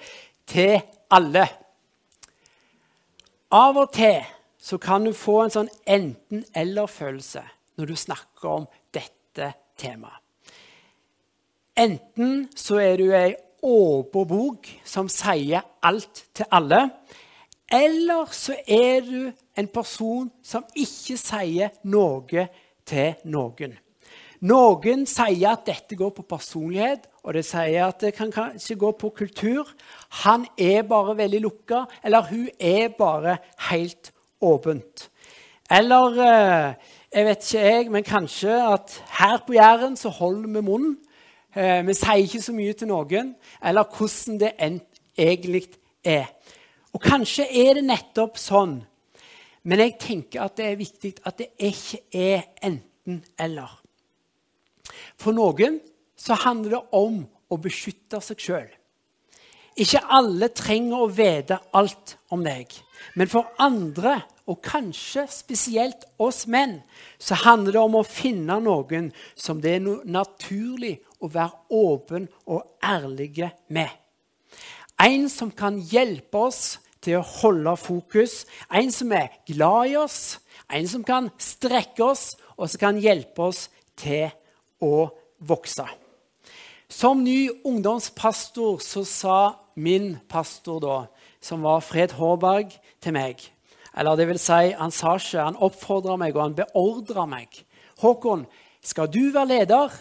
til 0.46 0.76
alle. 1.10 1.48
Av 3.50 3.74
og 3.74 3.90
til 3.94 4.20
så 4.62 4.78
kan 4.78 5.02
du 5.04 5.10
få 5.16 5.40
en 5.42 5.52
sånn 5.52 5.72
enten-eller-følelse 5.96 7.42
når 7.78 7.90
du 7.90 7.96
snakker 7.98 8.50
om 8.60 8.66
dette 8.94 9.52
temaet. 9.80 10.20
Enten 11.74 12.44
så 12.54 12.78
er 12.78 13.00
du 13.00 13.08
ei 13.10 13.34
åpen 13.64 14.28
bok 14.30 14.68
som 14.86 15.08
sier 15.10 15.64
alt 15.82 16.26
til 16.36 16.46
alle, 16.54 16.84
eller 17.66 18.30
så 18.30 18.54
er 18.62 19.00
du 19.02 19.32
en 19.58 19.70
person 19.72 20.28
som 20.44 20.66
ikke 20.76 21.16
sier 21.18 21.72
noe 21.90 22.46
til 22.86 23.16
noen. 23.26 23.74
Noen 24.44 25.06
sier 25.08 25.54
at 25.54 25.64
dette 25.66 25.96
går 25.96 26.12
på 26.18 26.26
personlighet, 26.28 27.08
og 27.24 27.34
det 27.34 27.46
sier 27.48 27.86
at 27.86 28.02
det 28.04 28.12
kan 28.14 28.32
kanskje 28.34 28.76
gå 28.76 28.90
på 29.00 29.10
kultur. 29.16 29.70
Han 30.22 30.44
er 30.60 30.84
bare 30.86 31.16
veldig 31.16 31.40
lukka, 31.40 31.84
eller 32.04 32.28
hun 32.28 32.50
er 32.60 32.92
bare 32.98 33.38
helt 33.70 34.12
åpent. 34.44 35.08
Eller 35.72 36.20
eh, 36.20 36.92
jeg 37.14 37.26
vet 37.28 37.44
ikke 37.44 37.60
jeg, 37.62 37.90
men 37.94 38.06
kanskje 38.06 38.54
at 38.72 38.94
her 39.20 39.36
på 39.46 39.54
Jæren 39.54 39.96
så 39.96 40.10
holder 40.10 40.48
vi 40.48 40.62
munnen. 40.66 40.96
Eh, 41.54 41.86
vi 41.86 41.94
sier 41.94 42.18
ikke 42.24 42.42
så 42.42 42.52
mye 42.52 42.72
til 42.74 42.90
noen, 42.90 43.34
eller 43.62 43.86
hvordan 43.86 44.40
det 44.40 44.50
egentlig 44.58 45.68
er. 46.04 46.26
Og 46.92 47.02
kanskje 47.02 47.46
er 47.46 47.78
det 47.78 47.84
nettopp 47.86 48.38
sånn, 48.38 48.80
men 49.62 49.80
jeg 49.80 49.94
tenker 50.02 50.42
at 50.42 50.56
det 50.58 50.66
er 50.66 50.80
viktig 50.80 51.12
at 51.22 51.38
det 51.38 51.52
ikke 51.62 52.02
er 52.10 52.42
enten-eller. 52.66 53.70
For 55.14 55.36
noen 55.36 55.78
så 56.18 56.34
handler 56.34 56.80
det 56.80 56.82
om 56.98 57.22
å 57.46 57.60
beskytte 57.62 58.18
seg 58.22 58.42
sjøl. 58.42 58.68
Ikke 59.74 60.02
alle 60.06 60.50
trenger 60.54 61.02
å 61.02 61.10
vite 61.10 61.58
alt 61.74 62.14
om 62.34 62.44
deg. 62.46 62.70
Men 63.18 63.30
for 63.30 63.50
andre, 63.62 64.20
og 64.46 64.60
kanskje 64.62 65.24
spesielt 65.32 66.04
oss 66.20 66.44
menn, 66.50 66.76
så 67.18 67.36
handler 67.46 67.74
det 67.74 67.82
om 67.82 67.96
å 67.96 68.06
finne 68.06 68.58
noen 68.60 69.08
som 69.34 69.62
det 69.64 69.78
er 69.78 69.86
naturlig 70.04 70.98
å 71.24 71.30
være 71.32 71.74
åpen 71.74 72.28
og 72.44 72.76
ærlige 72.84 73.50
med. 73.72 73.88
En 75.00 75.26
som 75.32 75.50
kan 75.50 75.80
hjelpe 75.80 76.44
oss 76.50 76.76
til 77.02 77.18
å 77.18 77.26
holde 77.40 77.74
fokus, 77.80 78.44
en 78.70 78.92
som 78.92 79.12
er 79.16 79.32
glad 79.48 79.90
i 79.90 79.98
oss, 79.98 80.38
en 80.70 80.86
som 80.88 81.02
kan 81.04 81.32
strekke 81.40 82.04
oss, 82.04 82.34
og 82.54 82.70
som 82.70 82.84
kan 82.84 83.00
hjelpe 83.02 83.48
oss 83.50 83.66
til 83.98 84.28
å 84.84 85.08
vokse. 85.44 85.86
Som 86.88 87.24
ny 87.24 87.48
ungdomspastor 87.66 88.78
så 88.84 89.02
sa 89.08 89.38
min 89.74 90.16
pastor 90.28 90.80
da, 90.82 90.98
som 91.42 91.62
var 91.64 91.82
Fred 91.84 92.14
Hårberg, 92.18 92.72
til 93.00 93.16
meg 93.16 93.50
Eller 93.96 94.16
det 94.16 94.26
vil 94.26 94.40
si, 94.42 94.72
han 94.74 94.90
sa 94.90 95.14
ikke, 95.20 95.38
han 95.38 95.60
oppfordra 95.62 96.16
meg, 96.18 96.34
og 96.34 96.42
han 96.42 96.56
beordra 96.58 97.28
meg. 97.30 97.60
Håkon, 98.02 98.42
skal 98.82 99.06
du 99.06 99.30
være 99.30 99.52
leder, 99.52 99.94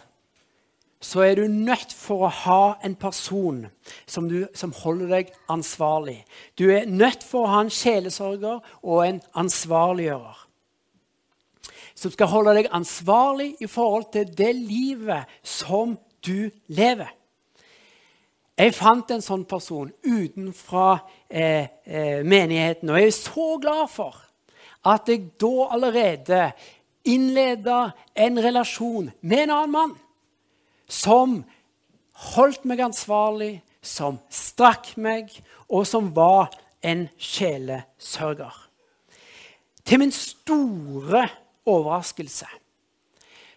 så 1.03 1.21
er 1.21 1.35
du 1.35 1.47
nødt 1.47 1.93
for 1.93 2.25
å 2.25 2.31
ha 2.31 2.61
en 2.83 2.95
person 2.95 3.65
som, 4.07 4.29
du, 4.31 4.47
som 4.55 4.73
holder 4.73 5.11
deg 5.11 5.33
ansvarlig. 5.51 6.21
Du 6.57 6.69
er 6.71 6.87
nødt 6.87 7.25
for 7.27 7.43
å 7.43 7.51
ha 7.51 7.63
en 7.65 7.73
sjelesorger 7.73 8.63
og 8.81 9.01
en 9.03 9.19
ansvarliggjører. 9.43 10.39
Som 11.93 12.13
skal 12.15 12.31
holde 12.31 12.55
deg 12.57 12.71
ansvarlig 12.73 13.51
i 13.61 13.69
forhold 13.69 14.07
til 14.15 14.31
det 14.37 14.53
livet 14.55 15.29
som 15.43 15.97
du 16.25 16.49
lever. 16.71 17.11
Jeg 18.59 18.75
fant 18.77 19.09
en 19.09 19.23
sånn 19.23 19.47
person 19.49 19.89
utenfra 20.05 20.99
eh, 21.27 21.65
eh, 21.85 22.21
menigheten, 22.21 22.91
og 22.91 22.99
jeg 22.99 23.09
er 23.09 23.15
så 23.17 23.47
glad 23.61 23.89
for 23.89 24.19
at 24.85 25.09
jeg 25.09 25.31
da 25.41 25.69
allerede 25.73 26.41
innleda 27.09 27.79
en 28.13 28.37
relasjon 28.43 29.09
med 29.21 29.45
en 29.45 29.55
annen 29.55 29.73
mann 29.73 29.95
som 30.85 31.39
holdt 32.33 32.67
meg 32.69 32.83
ansvarlig, 32.85 33.55
som 33.81 34.19
strakk 34.31 34.93
meg, 35.01 35.31
og 35.67 35.87
som 35.89 36.11
var 36.15 36.53
en 36.85 37.07
sjelesørger. 37.17 38.53
Til 39.83 39.99
min 39.99 40.13
store 40.13 41.25
overraskelse 41.65 42.47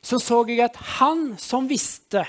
så 0.07 0.19
så 0.23 0.45
jeg 0.47 0.63
at 0.63 0.77
han 1.01 1.35
som 1.39 1.67
visste 1.69 2.23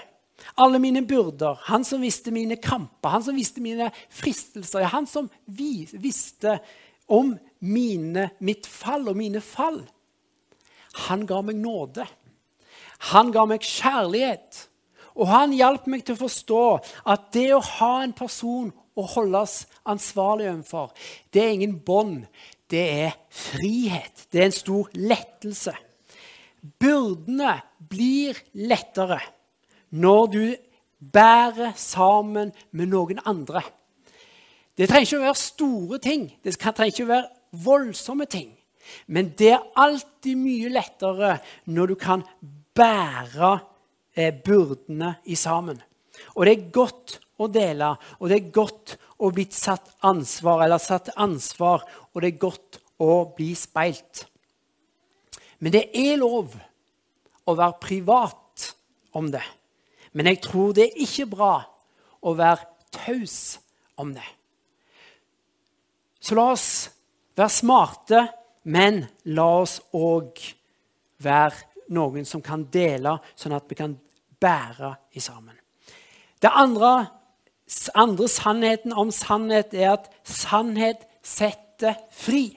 alle 0.57 0.79
mine 0.79 1.01
byrder, 1.07 1.59
han 1.69 1.85
som 1.85 2.01
visste 2.01 2.31
mine 2.33 2.59
kamper, 2.61 3.09
han 3.15 3.25
som 3.25 3.37
visste 3.37 3.61
mine 3.63 3.89
fristelser, 4.13 4.85
han 4.91 5.07
som 5.09 5.29
visste 5.45 6.59
om 7.07 7.35
mine, 7.59 8.29
mitt 8.39 8.67
fall 8.69 9.07
og 9.09 9.17
mine 9.17 9.41
fall. 9.41 9.81
Han 11.07 11.25
ga 11.29 11.41
meg 11.45 11.59
nåde. 11.61 12.05
Han 13.13 13.31
ga 13.33 13.45
meg 13.49 13.65
kjærlighet. 13.65 14.65
Og 15.17 15.29
han 15.29 15.55
hjalp 15.55 15.87
meg 15.89 16.03
til 16.05 16.17
å 16.17 16.23
forstå 16.25 16.63
at 17.09 17.31
det 17.33 17.49
å 17.55 17.63
ha 17.79 17.93
en 18.03 18.13
person 18.17 18.69
å 18.97 19.05
holdes 19.05 19.63
ansvarlig 19.85 20.47
overfor, 20.49 20.93
det 21.29 21.43
er 21.43 21.51
ingen 21.53 21.75
bånd. 21.85 22.25
Det 22.67 22.85
er 23.05 23.17
frihet. 23.31 24.25
Det 24.33 24.41
er 24.41 24.49
en 24.49 24.55
stor 24.55 24.89
lettelse. 24.97 25.73
Byrdene 26.81 27.53
blir 27.77 28.37
lettere 28.57 29.21
når 29.89 30.25
du 30.33 30.43
bærer 30.99 31.75
sammen 31.75 32.51
med 32.71 32.91
noen 32.91 33.19
andre. 33.25 33.61
Det 34.77 34.89
trenger 34.89 35.07
ikke 35.07 35.19
å 35.19 35.25
være 35.25 35.41
store 35.41 35.99
ting, 36.03 36.27
det 36.43 36.57
trenger 36.59 36.91
ikke 36.91 37.07
å 37.07 37.13
være 37.13 37.63
voldsomme 37.65 38.27
ting. 38.29 38.51
Men 39.07 39.33
det 39.37 39.51
er 39.55 39.65
alltid 39.75 40.39
mye 40.39 40.71
lettere 40.71 41.37
når 41.73 41.91
du 41.91 41.95
kan 41.99 42.23
bære 42.77 43.51
eh, 44.15 44.31
byrdene 44.31 45.17
i 45.25 45.35
sammen. 45.35 45.81
Og 46.35 46.45
det 46.45 46.53
er 46.53 46.69
godt 46.73 47.17
å 47.37 47.49
dele, 47.51 47.91
og 48.19 48.29
det 48.29 48.37
er 48.37 48.53
godt 48.53 48.95
å 49.21 49.29
bli 49.33 49.47
satt 49.53 49.91
ansvar, 50.05 50.63
eller 50.65 50.81
satt 50.81 51.11
ansvar, 51.17 51.83
og 52.13 52.21
det 52.21 52.31
er 52.31 52.41
godt 52.41 52.79
å 53.01 53.11
bli 53.37 53.51
speilt. 53.57 54.25
Men 55.59 55.73
det 55.73 55.87
er 55.97 56.17
lov 56.21 56.53
å 57.47 57.55
være 57.57 57.81
privat 57.81 58.71
om 59.17 59.29
det. 59.33 59.43
Men 60.13 60.31
jeg 60.31 60.41
tror 60.45 60.73
det 60.75 60.87
er 60.87 61.01
ikke 61.03 61.29
bra 61.31 61.53
å 62.21 62.33
være 62.37 62.67
taus 62.93 63.57
om 63.99 64.13
det. 64.15 64.25
Så 66.19 66.35
la 66.35 66.49
oss 66.53 66.69
være 67.37 67.53
smarte, 67.53 68.23
men 68.67 69.05
la 69.31 69.47
oss 69.61 69.77
òg 69.95 70.41
være 71.23 71.91
noen 71.95 72.25
som 72.27 72.43
kan 72.43 72.65
dele, 72.71 73.15
sånn 73.37 73.55
at 73.55 73.67
vi 73.69 73.77
kan 73.79 73.93
bære 74.41 74.91
i 75.15 75.23
sammen. 75.23 75.55
Det 76.41 76.51
andre, 76.53 77.07
andre 77.95 78.27
sannheten 78.29 78.93
om 78.93 79.11
sannhet 79.13 79.73
er 79.73 79.95
at 79.95 80.09
sannhet 80.27 81.07
setter 81.25 81.97
fri. 82.13 82.51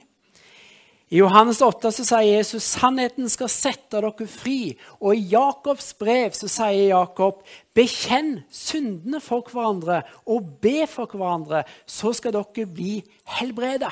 I 1.11 1.19
Johannes 1.19 1.59
8 1.59 1.89
så 1.91 2.05
sier 2.07 2.37
Jesus 2.37 2.63
sannheten 2.77 3.27
skal 3.27 3.49
sette 3.51 3.99
dere 3.99 4.27
fri. 4.31 4.77
Og 5.03 5.17
i 5.17 5.25
Jakobs 5.33 5.89
brev 5.99 6.31
så 6.37 6.47
sier 6.47 6.93
Jakob 6.93 7.41
bekjenn 7.75 8.37
syndene 8.47 9.19
for 9.19 9.43
hverandre 9.51 9.99
og 10.23 10.53
be 10.63 10.85
for 10.87 11.11
hverandre, 11.11 11.65
så 11.83 12.13
skal 12.15 12.37
dere 12.37 12.67
bli 12.71 12.95
helbreda. 13.35 13.91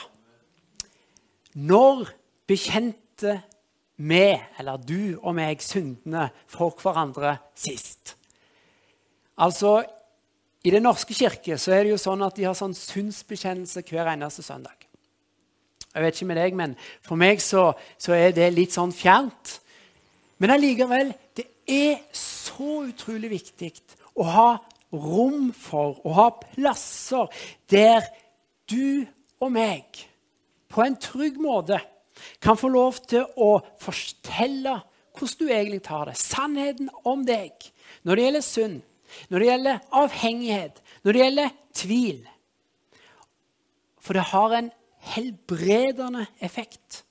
Når 1.59 2.07
bekjente 2.47 3.41
vi, 3.99 4.25
eller 4.55 4.79
du 4.79 5.19
og 5.19 5.35
meg, 5.35 5.59
syndene 5.59 6.29
for 6.47 6.71
hverandre 6.79 7.35
sist? 7.51 8.15
Altså, 9.35 9.81
I 10.63 10.71
Den 10.71 10.87
norske 10.87 11.13
kirke 11.13 11.57
så 11.59 11.75
er 11.75 11.83
det 11.83 11.97
jo 11.97 11.99
sånn 11.99 12.23
at 12.23 12.39
de 12.39 12.47
har 12.47 12.55
sånn 12.55 12.75
synsbekjennelse 12.75 13.83
hver 13.91 14.07
eneste 14.15 14.43
søndag. 14.43 14.88
Jeg 15.93 16.05
vet 16.05 16.19
ikke 16.19 16.29
med 16.29 16.37
deg, 16.37 16.57
men 16.57 16.75
for 17.05 17.19
meg 17.19 17.41
så, 17.41 17.71
så 17.97 18.13
er 18.13 18.33
det 18.35 18.51
litt 18.53 18.75
sånn 18.75 18.93
fjernt. 18.93 19.55
Men 20.39 20.53
allikevel, 20.53 21.13
det 21.35 21.47
er 21.69 22.03
så 22.15 22.83
utrolig 22.87 23.31
viktig 23.33 23.71
å 24.19 24.27
ha 24.29 24.49
rom 24.93 25.49
for, 25.53 25.99
å 26.05 26.13
ha 26.17 26.27
plasser 26.41 27.29
der 27.69 28.05
du 28.69 29.05
og 29.39 29.51
meg 29.53 30.05
på 30.69 30.83
en 30.85 30.97
trygg 31.01 31.39
måte 31.41 31.79
kan 32.43 32.57
få 32.59 32.69
lov 32.71 32.99
til 33.09 33.25
å 33.39 33.57
fortelle 33.81 34.79
hvordan 35.17 35.39
du 35.39 35.51
egentlig 35.51 35.81
tar 35.83 36.09
det. 36.09 36.17
Sannheten 36.19 36.89
om 37.07 37.25
deg 37.27 37.55
når 38.07 38.15
det 38.15 38.25
gjelder 38.25 38.45
synd, 38.45 38.81
når 39.29 39.41
det 39.41 39.49
gjelder 39.49 39.79
avhengighet, 40.01 40.81
når 41.03 41.15
det 41.15 41.23
gjelder 41.23 41.55
tvil. 41.81 42.19
For 43.99 44.15
det 44.15 44.27
har 44.31 44.55
en 44.55 44.69
helbredende 45.15 46.25
effekt. 46.41 47.03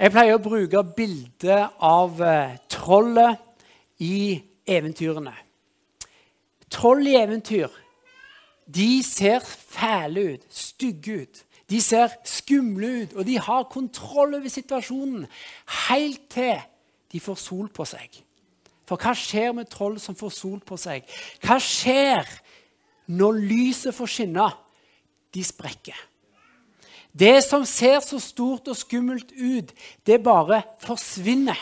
Jeg 0.00 0.14
pleier 0.14 0.38
å 0.38 0.42
bruke 0.42 0.80
bildet 0.96 1.76
av 1.84 2.20
eh, 2.24 2.56
trollet 2.72 3.36
i 4.00 4.40
eventyrene. 4.64 5.34
Troll 6.70 7.04
i 7.10 7.18
eventyr 7.18 7.68
de 8.70 9.02
ser 9.02 9.42
fæle 9.44 10.22
ut, 10.34 10.44
stygge 10.54 11.16
ut. 11.22 11.44
De 11.70 11.80
ser 11.82 12.12
skumle 12.26 12.88
ut, 13.02 13.14
og 13.14 13.26
de 13.26 13.36
har 13.38 13.68
kontroll 13.70 14.34
over 14.38 14.50
situasjonen 14.50 15.26
helt 15.88 16.22
til 16.30 16.58
de 17.12 17.20
får 17.20 17.38
sol 17.38 17.68
på 17.74 17.86
seg. 17.86 18.20
For 18.86 18.98
hva 18.98 19.14
skjer 19.14 19.52
med 19.54 19.70
troll 19.70 19.98
som 20.02 20.16
får 20.18 20.32
sol 20.34 20.62
på 20.66 20.78
seg? 20.80 21.06
Hva 21.42 21.58
skjer 21.62 22.26
når 23.10 23.42
lyset 23.50 23.94
får 23.94 24.10
skinne? 24.16 24.48
De 25.30 25.44
sprekker. 25.46 25.98
Det 27.12 27.40
som 27.44 27.64
ser 27.66 28.00
så 28.04 28.20
stort 28.22 28.68
og 28.70 28.78
skummelt 28.78 29.32
ut, 29.32 29.72
det 30.06 30.22
bare 30.22 30.62
forsvinner. 30.82 31.58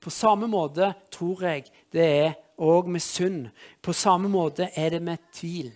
På 0.00 0.10
samme 0.10 0.48
måte 0.50 0.92
tror 1.12 1.44
jeg 1.44 1.68
det 1.92 2.06
er 2.06 2.34
òg 2.60 2.88
med 2.88 3.02
synd. 3.04 3.48
På 3.82 3.92
samme 3.96 4.28
måte 4.32 4.70
er 4.74 4.96
det 4.96 5.02
med 5.04 5.22
tvil. 5.36 5.70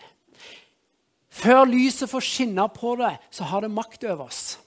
Før 1.35 1.65
lyset 1.67 2.11
får 2.11 2.23
skinne 2.25 2.67
på 2.75 2.95
det, 3.01 3.17
så 3.31 3.47
har 3.51 3.65
det 3.65 3.73
makt 3.75 4.05
over 4.07 4.29
oss. 4.29 4.59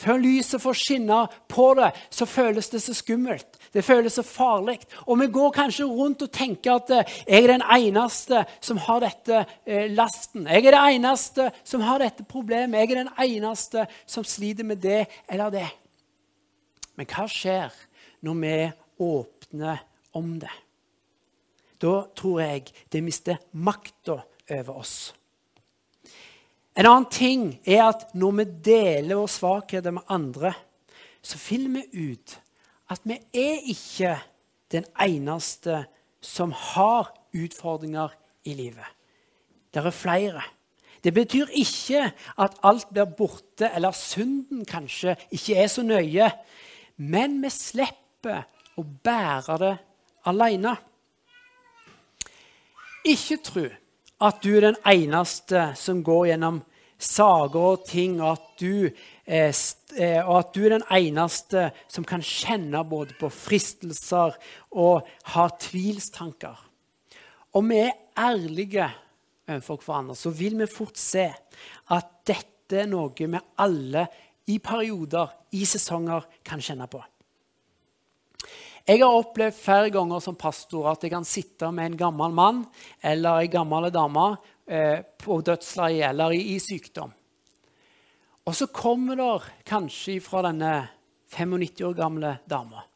Før 0.00 0.18
lyset 0.18 0.62
får 0.62 0.78
skinne 0.80 1.20
på 1.48 1.72
det, 1.78 1.90
så 2.10 2.26
føles 2.26 2.70
det 2.72 2.80
så 2.82 2.94
skummelt. 2.96 3.59
Det 3.70 3.84
føles 3.86 4.16
så 4.18 4.24
farlig. 4.26 4.80
Og 5.06 5.18
vi 5.20 5.28
går 5.30 5.52
kanskje 5.54 5.86
rundt 5.86 6.24
og 6.26 6.32
tenker 6.34 6.80
at 6.80 6.90
eh, 6.94 7.12
jeg 7.28 7.44
er 7.44 7.52
den 7.52 7.62
eneste 7.62 8.42
som 8.58 8.80
har 8.82 9.04
dette 9.04 9.44
eh, 9.66 9.86
lasten. 9.94 10.48
Jeg 10.50 10.66
er 10.66 10.74
den 10.74 10.96
eneste 10.96 11.50
som 11.62 11.84
har 11.86 12.02
dette 12.02 12.26
problemet. 12.26 12.80
Jeg 12.80 12.90
er 12.90 13.04
den 13.04 13.12
eneste 13.26 13.86
som 14.06 14.26
sliter 14.26 14.66
med 14.66 14.82
det 14.82 15.04
eller 15.30 15.54
det. 15.54 15.68
Men 16.98 17.08
hva 17.08 17.28
skjer 17.30 17.78
når 18.26 18.42
vi 18.42 18.56
åpner 19.06 19.86
om 20.18 20.34
det? 20.42 20.52
Da 21.80 21.94
tror 22.16 22.42
jeg 22.42 22.66
det 22.92 23.04
mister 23.06 23.38
makta 23.52 24.18
over 24.50 24.82
oss. 24.82 25.14
En 26.74 26.86
annen 26.86 27.08
ting 27.12 27.46
er 27.64 27.86
at 27.86 28.10
når 28.18 28.36
vi 28.40 28.50
deler 28.66 29.18
vår 29.18 29.30
svakheter 29.30 29.94
med 29.94 30.12
andre, 30.12 30.52
så 31.22 31.38
finner 31.38 31.80
vi 31.80 32.10
ut 32.10 32.39
at 32.90 33.00
vi 33.06 33.16
er 33.34 33.66
ikke 33.70 34.16
den 34.72 34.86
eneste 35.00 35.84
som 36.20 36.52
har 36.52 37.12
utfordringer 37.34 38.12
i 38.44 38.54
livet. 38.54 38.86
Det 39.74 39.84
er 39.84 39.94
flere. 39.94 40.42
Det 41.04 41.14
betyr 41.14 41.52
ikke 41.56 42.10
at 42.38 42.58
alt 42.62 42.88
blir 42.92 43.04
borte, 43.16 43.70
eller 43.74 43.94
synden 43.96 44.64
kanskje 44.68 45.16
ikke 45.30 45.56
er 45.56 45.66
så 45.66 45.82
nøye. 45.82 46.30
Men 46.96 47.38
vi 47.42 47.50
slipper 47.54 48.42
å 48.76 48.84
bære 48.84 49.58
det 49.62 49.76
alene. 50.28 50.74
Ikke 53.08 53.40
tro 53.44 53.64
at 54.20 54.42
du 54.44 54.50
er 54.56 54.66
den 54.66 54.80
eneste 54.84 55.70
som 55.80 56.02
går 56.04 56.32
gjennom 56.32 56.60
sager 57.00 57.60
og 57.70 57.86
ting, 57.88 58.18
og 58.20 58.34
at, 58.34 58.50
du, 58.60 58.90
og 59.30 60.32
at 60.34 60.48
du 60.56 60.64
er 60.64 60.72
den 60.74 60.86
eneste 60.90 61.68
som 61.86 62.06
kan 62.08 62.22
kjenne 62.24 62.80
både 62.88 63.14
på 63.20 63.28
fristelser 63.30 64.34
og 64.74 65.06
ha 65.34 65.44
tvilstanker. 65.62 66.58
Om 67.54 67.70
vi 67.70 67.78
er 67.84 67.94
ærlige 68.18 68.88
overfor 69.50 69.82
hverandre, 69.84 70.16
så 70.18 70.32
vil 70.34 70.58
vi 70.58 70.66
fort 70.70 70.98
se 70.98 71.28
at 71.94 72.10
dette 72.26 72.82
er 72.82 72.90
noe 72.90 73.14
vi 73.14 73.44
alle 73.62 74.04
i 74.50 74.58
perioder, 74.62 75.30
i 75.54 75.64
sesonger, 75.66 76.26
kan 76.46 76.62
kjenne 76.62 76.86
på. 76.90 77.00
Jeg 78.88 79.02
har 79.02 79.14
opplevd 79.14 79.54
flere 79.54 79.90
ganger 79.92 80.22
som 80.24 80.38
pastor 80.40 80.88
at 80.90 81.04
jeg 81.04 81.12
kan 81.12 81.26
sitte 81.28 81.68
med 81.74 81.92
en 81.92 81.98
gammel 82.00 82.32
mann 82.34 82.62
eller 83.06 83.42
en 83.42 83.52
gammel 83.52 83.90
dame 83.94 84.24
eh, 84.66 85.02
på 85.20 85.36
dødsleiet 85.46 86.08
eller 86.08 86.34
i, 86.34 86.56
sykdom. 86.62 87.12
Og 88.48 88.56
så 88.56 88.70
kommer 88.72 89.18
det 89.20 89.32
kanskje 89.68 90.20
fra 90.24 90.44
denne 90.48 90.88
95 91.30 91.84
år 91.86 91.98
gamle 91.98 92.38
dama 92.50 92.86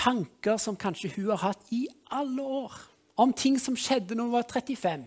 tanker 0.00 0.60
som 0.60 0.78
kanskje 0.78 1.12
hun 1.16 1.32
har 1.34 1.42
hatt 1.50 1.72
i 1.74 1.86
alle 2.14 2.42
år, 2.42 2.76
om 3.20 3.34
ting 3.36 3.58
som 3.60 3.76
skjedde 3.78 4.16
når 4.16 4.28
hun 4.28 4.36
var 4.38 4.48
35. 4.48 5.04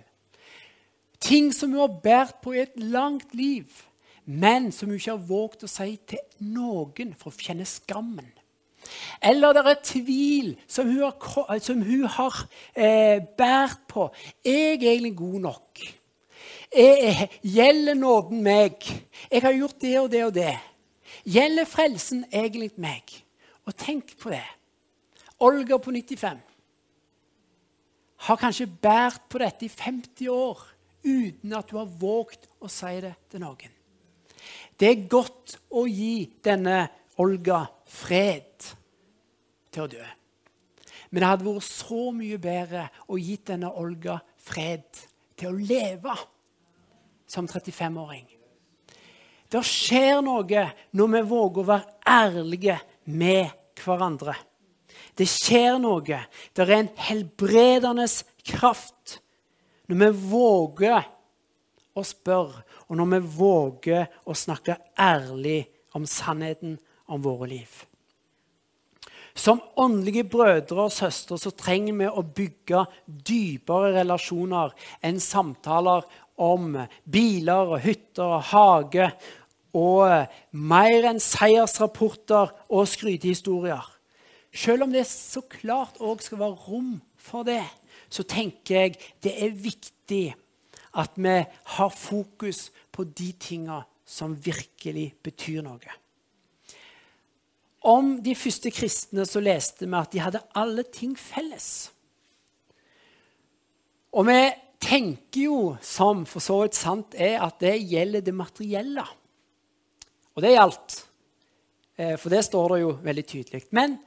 Ting 1.23 1.49
som 1.55 1.73
hun 1.73 1.85
har 1.85 1.99
båret 2.03 2.37
på 2.43 2.53
i 2.53 2.63
et 2.65 2.77
langt 2.77 3.33
liv, 3.35 3.65
men 4.25 4.71
som 4.71 4.91
hun 4.91 4.99
ikke 4.99 5.15
har 5.15 5.27
våget 5.27 5.65
å 5.65 5.71
si 5.71 5.95
til 6.07 6.21
noen 6.53 7.13
for 7.19 7.31
å 7.31 7.45
kjenne 7.45 7.67
skammen. 7.67 8.29
Eller 9.23 9.55
det 9.55 9.63
er 9.63 9.83
tvil 9.87 10.49
som 10.67 10.89
hun 10.91 11.05
har, 11.07 11.59
som 11.63 11.83
hun 11.87 12.05
har 12.11 12.39
eh, 12.75 13.23
båret 13.39 13.85
på. 13.87 14.09
Er 14.43 14.75
jeg 14.75 14.81
egentlig 14.83 15.15
god 15.17 15.39
nok? 15.47 15.83
Er, 16.73 17.27
gjelder 17.45 17.93
nåden 17.93 18.41
meg? 18.43 18.81
Jeg 19.29 19.41
har 19.41 19.53
gjort 19.53 19.81
det 19.81 19.93
og 19.99 20.09
det 20.12 20.23
og 20.25 20.33
det. 20.33 20.55
Gjelder 21.23 21.69
frelsen 21.69 22.23
egentlig 22.33 22.71
meg? 22.81 23.13
Og 23.67 23.75
tenk 23.77 24.15
på 24.19 24.33
det. 24.33 24.45
Olga 25.43 25.77
på 25.77 25.91
95 25.91 26.41
har 28.23 28.39
kanskje 28.39 28.69
båret 28.81 29.23
på 29.29 29.39
dette 29.41 29.65
i 29.67 29.71
50 29.71 30.29
år 30.31 30.62
uten 31.03 31.53
at 31.57 31.69
du 31.69 31.77
har 31.77 31.89
våget 31.99 32.47
å 32.63 32.69
si 32.71 32.93
det 33.03 33.13
til 33.31 33.43
noen. 33.43 33.73
Det 34.79 34.89
er 34.89 35.07
godt 35.12 35.57
å 35.75 35.86
gi 35.88 36.25
denne 36.43 36.86
Olga 37.21 37.65
fred 37.86 38.69
til 39.73 39.83
å 39.83 39.89
dø. 39.91 40.05
Men 41.12 41.21
det 41.21 41.29
hadde 41.29 41.45
vært 41.45 41.67
så 41.67 42.05
mye 42.15 42.39
bedre 42.41 42.88
å 43.12 43.19
gitt 43.19 43.51
denne 43.51 43.69
Olga 43.77 44.17
fred 44.41 45.03
til 45.38 45.51
å 45.51 45.59
leve 45.59 46.15
som 47.34 47.50
35-åring. 47.50 48.26
Det 49.50 49.62
skjer 49.65 50.22
noe 50.26 50.63
når 50.98 51.12
vi 51.13 51.22
våger 51.30 51.62
å 51.62 51.69
være 51.69 51.98
ærlige 52.10 52.78
med 53.13 53.52
hverandre. 53.84 54.36
Det 55.17 55.28
skjer 55.30 55.78
noe. 55.82 56.22
Det 56.54 56.63
er 56.63 56.76
en 56.78 56.91
helbredende 57.10 58.08
kraft 58.46 59.19
når 59.89 60.00
vi 60.00 60.12
våger 60.32 61.10
å 61.93 62.04
spørre, 62.08 62.63
og 62.89 62.98
når 62.98 63.10
vi 63.12 63.22
våger 63.38 64.06
å 64.26 64.34
snakke 64.38 64.80
ærlig 64.98 65.60
om 65.93 66.06
sannheten 66.10 66.80
om 67.13 67.22
våre 67.22 67.50
liv. 67.52 67.74
Som 69.34 69.62
åndelige 69.82 70.28
brødre 70.30 70.86
og 70.86 70.93
søstre 70.93 71.39
så 71.41 71.50
trenger 71.58 71.96
vi 71.98 72.10
å 72.10 72.22
bygge 72.22 72.84
dypere 73.06 73.89
relasjoner 73.96 74.74
enn 75.06 75.17
samtaler 75.22 76.06
om 76.38 76.78
biler 77.06 77.74
og 77.76 77.82
hytter 77.84 78.38
og 78.38 78.46
hage 78.52 79.10
og 79.74 80.30
mer 80.54 81.08
enn 81.10 81.22
seiersrapporter 81.22 82.54
og 82.69 82.88
skrytehistorier. 82.89 83.86
Selv 84.54 84.86
om 84.86 84.93
det 84.93 85.08
så 85.10 85.41
klart 85.50 85.98
òg 85.98 86.22
skal 86.22 86.41
være 86.43 86.62
rom 86.67 86.93
for 87.17 87.46
det, 87.48 87.63
så 88.10 88.24
tenker 88.24 88.76
jeg 88.76 89.00
det 89.26 89.34
er 89.34 89.56
viktig 89.58 90.26
at 90.93 91.17
vi 91.17 91.39
har 91.78 91.89
fokus 91.89 92.67
på 92.93 93.04
de 93.04 93.32
tinga 93.41 93.82
som 94.06 94.36
virkelig 94.38 95.15
betyr 95.26 95.63
noe. 95.65 95.98
Om 97.84 98.19
de 98.24 98.36
første 98.38 98.72
kristne 98.72 99.26
så 99.28 99.41
leste 99.43 99.88
vi 99.89 99.98
at 99.98 100.13
de 100.13 100.22
hadde 100.22 100.43
alle 100.56 100.86
ting 100.86 101.17
felles. 101.19 101.89
Og 104.13 104.28
vi 104.30 104.38
tenker 104.84 105.48
jo, 105.48 105.58
som 105.82 106.26
for 106.30 106.43
så 106.43 106.60
vidt 106.63 106.78
sant 106.78 107.15
er, 107.15 107.39
at 107.43 107.60
det 107.63 107.78
gjelder 107.82 108.24
det 108.26 108.36
materielle. 108.36 109.06
Og 110.36 110.43
det 110.43 110.56
gjaldt. 110.56 111.00
Eh, 111.98 112.15
for 112.19 112.34
det 112.34 112.43
står 112.46 112.74
det 112.74 112.80
jo 112.84 112.93
veldig 113.06 113.26
tydelig. 113.30 113.63
Men 113.72 113.98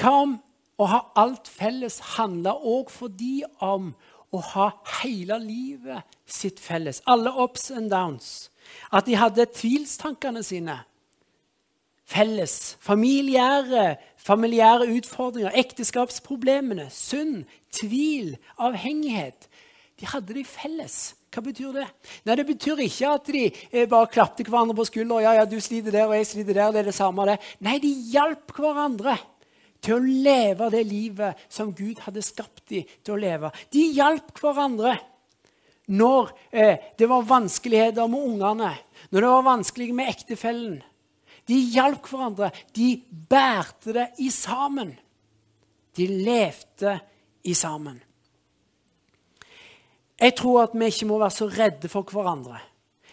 hva 0.00 0.14
om 0.24 0.34
å 0.80 0.88
ha 0.90 1.00
alt 1.20 1.48
felles 1.48 2.00
handler 2.16 2.64
òg 2.66 2.90
for 2.92 3.12
de 3.12 3.44
om 3.62 3.92
å 4.34 4.40
ha 4.54 4.70
hele 5.00 5.38
livet 5.42 6.16
sitt 6.26 6.60
felles? 6.60 7.02
Alle 7.06 7.32
ups 7.44 7.70
and 7.70 7.92
downs. 7.92 8.50
At 8.92 9.06
de 9.06 9.16
hadde 9.18 9.46
tvilstankene 9.54 10.42
sine 10.44 10.80
felles. 12.04 12.76
Familiære, 12.84 13.96
familiære 14.20 14.90
utfordringer, 14.98 15.54
ekteskapsproblemene, 15.56 16.90
synd, 16.92 17.44
tvil, 17.74 18.34
avhengighet. 18.62 19.48
De 20.00 20.08
hadde 20.10 20.36
det 20.36 20.46
felles. 20.48 21.14
Hva 21.34 21.42
betyr 21.42 21.74
det? 21.74 21.86
Nei, 22.26 22.36
Det 22.38 22.46
betyr 22.46 22.82
ikke 22.84 23.12
at 23.16 23.30
de 23.34 23.44
eh, 23.50 23.88
bare 23.90 24.10
klapte 24.10 24.46
hverandre 24.46 24.76
på 24.78 24.86
skuldra. 24.86 25.22
Ja, 25.24 25.32
ja, 25.40 25.44
du 25.46 25.58
sliter 25.62 25.94
der, 25.94 26.06
og 26.06 26.14
jeg 26.18 26.28
sliter 26.30 26.54
der. 26.54 26.72
det 26.72 26.84
er 26.84 26.90
det 26.90 26.96
samme 26.96 27.26
det. 27.26 27.38
Nei, 27.66 27.78
de 27.82 27.90
hjalp 28.12 28.54
hverandre 28.54 29.16
til 29.84 29.98
å 29.98 30.04
leve 30.04 30.70
det 30.72 30.84
livet 30.88 31.42
som 31.52 31.74
Gud 31.76 32.00
hadde 32.06 32.22
skapt 32.24 32.64
dem 32.70 32.86
til 33.04 33.16
å 33.16 33.20
leve. 33.20 33.50
De 33.74 33.82
hjalp 33.96 34.32
hverandre 34.40 34.96
når 35.92 36.30
eh, 36.54 36.78
det 36.96 37.08
var 37.10 37.26
vanskeligheter 37.28 38.08
med 38.08 38.28
ungene, 38.30 38.70
når 39.12 39.20
det 39.20 39.32
var 39.34 39.48
vanskelig 39.50 39.88
med 39.92 40.08
ektefellen, 40.08 40.78
de 41.44 41.58
hjalp 41.74 42.06
hverandre. 42.08 42.48
De 42.72 42.94
bærte 43.28 43.92
det 43.92 44.06
i 44.24 44.30
sammen. 44.32 44.94
De 45.94 46.06
levde 46.08 46.94
i 47.44 47.54
sammen. 47.54 48.02
Jeg 50.20 50.34
tror 50.38 50.62
at 50.62 50.76
vi 50.78 50.88
ikke 50.88 51.08
må 51.10 51.18
være 51.18 51.34
så 51.34 51.48
redde 51.50 51.88
for 51.88 52.06
hverandre. 52.10 52.58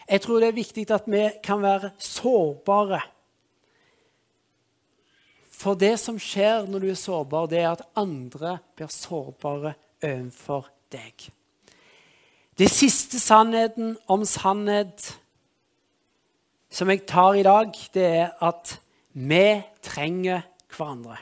Jeg 0.10 0.22
tror 0.22 0.40
det 0.40 0.48
er 0.48 0.60
viktig 0.60 0.86
at 0.92 1.08
vi 1.08 1.30
kan 1.44 1.62
være 1.62 1.92
sårbare 1.98 3.02
For 5.62 5.78
det 5.78 6.00
som 6.02 6.16
skjer 6.18 6.66
når 6.66 6.82
du 6.82 6.88
er 6.90 6.98
sårbar, 6.98 7.46
det 7.46 7.60
er 7.62 7.68
at 7.70 7.84
andre 7.96 8.56
blir 8.74 8.90
sårbare 8.90 9.76
overfor 10.02 10.72
deg. 10.90 11.28
Det 12.58 12.70
siste 12.74 13.20
sannheten 13.22 13.94
om 14.10 14.26
sannhet 14.26 15.06
som 16.72 16.90
jeg 16.90 17.04
tar 17.06 17.38
i 17.38 17.46
dag, 17.46 17.78
det 17.94 18.08
er 18.08 18.32
at 18.42 18.74
vi 19.14 19.62
trenger 19.86 20.48
hverandre. 20.72 21.20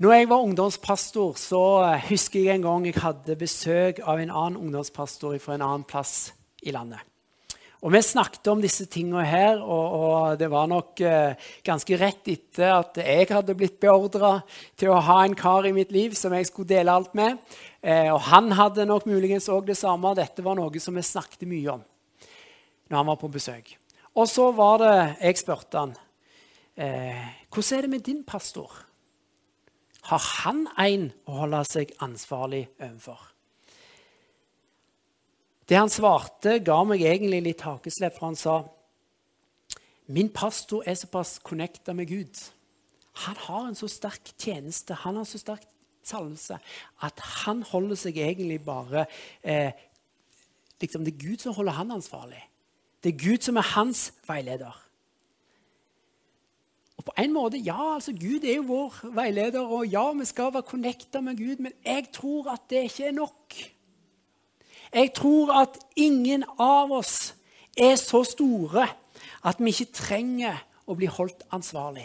Når 0.00 0.14
jeg 0.14 0.28
var 0.30 0.40
ungdomspastor, 0.40 1.34
så 1.36 1.62
husker 2.06 2.40
jeg 2.40 2.56
en 2.56 2.62
gang 2.64 2.84
jeg 2.88 3.02
hadde 3.02 3.34
besøk 3.36 3.98
av 4.08 4.22
en 4.22 4.30
annen 4.32 4.56
ungdomspastor 4.56 5.34
fra 5.44 5.58
en 5.58 5.64
annen 5.66 5.84
plass 5.84 6.30
i 6.64 6.72
landet. 6.72 7.02
Og 7.84 7.92
Vi 7.92 8.00
snakket 8.00 8.48
om 8.48 8.62
disse 8.64 8.86
tingene 8.88 9.26
her, 9.28 9.60
og, 9.60 9.92
og 10.00 10.40
det 10.40 10.48
var 10.52 10.72
nok 10.72 11.04
eh, 11.04 11.36
ganske 11.64 12.00
rett 12.00 12.32
etter 12.32 12.72
at 12.78 12.96
jeg 13.04 13.28
hadde 13.28 13.58
blitt 13.60 13.76
beordra 13.80 14.38
til 14.72 14.94
å 14.94 15.04
ha 15.04 15.20
en 15.20 15.36
kar 15.36 15.68
i 15.68 15.76
mitt 15.76 15.92
liv 15.92 16.16
som 16.16 16.32
jeg 16.32 16.48
skulle 16.48 16.72
dele 16.72 16.96
alt 16.96 17.12
med. 17.12 17.36
Eh, 17.84 18.08
og 18.08 18.24
han 18.32 18.52
hadde 18.56 18.88
nok 18.88 19.04
muligens 19.04 19.52
òg 19.52 19.68
det 19.68 19.76
samme. 19.84 20.16
Dette 20.16 20.40
var 20.40 20.56
noe 20.56 20.80
som 20.80 20.96
vi 20.96 21.04
snakket 21.04 21.44
mye 21.44 21.76
om 21.76 21.88
når 22.88 23.02
han 23.02 23.12
var 23.12 23.20
på 23.20 23.36
besøk. 23.36 23.74
Og 24.16 24.24
så 24.32 24.48
var 24.56 24.80
det 24.80 24.94
Jeg 25.20 25.44
spurte 25.44 25.84
han 25.84 25.98
eh, 26.72 27.26
hvordan 27.52 27.76
er 27.76 27.84
det 27.84 27.98
med 27.98 28.08
din 28.08 28.24
pastor. 28.24 28.86
Har 30.10 30.22
han 30.42 30.64
en 30.80 31.10
å 31.30 31.42
holde 31.44 31.60
seg 31.68 31.92
ansvarlig 32.02 32.64
overfor? 32.80 33.20
Det 35.70 35.78
han 35.78 35.92
svarte, 35.92 36.56
ga 36.66 36.80
meg 36.82 37.04
egentlig 37.06 37.44
litt 37.44 37.62
hakeslepp, 37.62 38.16
for 38.18 38.32
han 38.32 38.38
sa 38.38 38.56
Min 40.10 40.32
pastor 40.34 40.82
er 40.90 40.96
såpass 40.98 41.36
connecta 41.46 41.94
med 41.94 42.08
Gud. 42.10 42.40
Han 43.22 43.36
har 43.44 43.68
en 43.68 43.78
så 43.78 43.86
sterk 43.86 44.32
tjeneste, 44.34 44.96
han 45.04 45.20
har 45.20 45.28
så 45.28 45.38
sterk 45.38 45.68
salvelse, 46.02 46.58
at 47.06 47.22
han 47.44 47.62
holder 47.70 48.00
seg 48.00 48.18
egentlig 48.18 48.58
bare 48.66 49.04
eh, 49.42 49.70
liksom 50.80 51.04
Det 51.04 51.14
er 51.14 51.22
Gud 51.22 51.44
som 51.44 51.54
holder 51.54 51.78
han 51.78 51.94
ansvarlig. 51.94 52.42
Det 53.04 53.14
er 53.14 53.22
Gud 53.22 53.46
som 53.46 53.56
er 53.60 53.72
hans 53.76 54.08
veileder. 54.26 54.74
Og 57.00 57.04
på 57.04 57.12
en 57.16 57.32
måte, 57.32 57.56
ja, 57.56 57.94
altså 57.94 58.12
Gud 58.12 58.44
er 58.44 58.58
jo 58.58 58.66
vår 58.68 58.96
veileder, 59.16 59.64
og 59.64 59.86
ja, 59.88 60.02
vi 60.12 60.24
skal 60.28 60.50
være 60.52 60.68
connecta 60.68 61.22
med 61.24 61.38
Gud, 61.38 61.62
men 61.64 61.72
jeg 61.80 62.10
tror 62.12 62.50
at 62.52 62.66
det 62.68 62.82
ikke 62.90 63.06
er 63.08 63.14
nok. 63.16 63.54
Jeg 64.92 65.12
tror 65.16 65.52
at 65.62 65.78
ingen 65.96 66.44
av 66.58 66.92
oss 66.92 67.32
er 67.72 67.94
så 67.96 68.20
store 68.28 68.84
at 69.48 69.62
vi 69.64 69.72
ikke 69.72 69.94
trenger 69.96 70.58
å 70.84 70.98
bli 70.98 71.08
holdt 71.08 71.46
ansvarlig. 71.56 72.04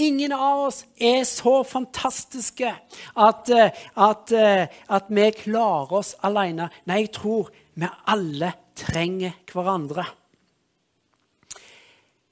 Ingen 0.00 0.32
av 0.32 0.62
oss 0.70 0.80
er 0.96 1.20
så 1.28 1.58
fantastiske 1.68 2.72
at, 2.72 3.50
eh, 3.52 3.76
at, 3.96 4.32
eh, 4.32 4.66
at 4.88 5.12
vi 5.12 5.30
klarer 5.36 5.92
oss 6.00 6.14
alene. 6.22 6.70
Nei, 6.86 7.02
jeg 7.04 7.12
tror 7.12 7.52
vi 7.74 7.92
alle 8.06 8.54
trenger 8.74 9.36
hverandre. 9.52 10.06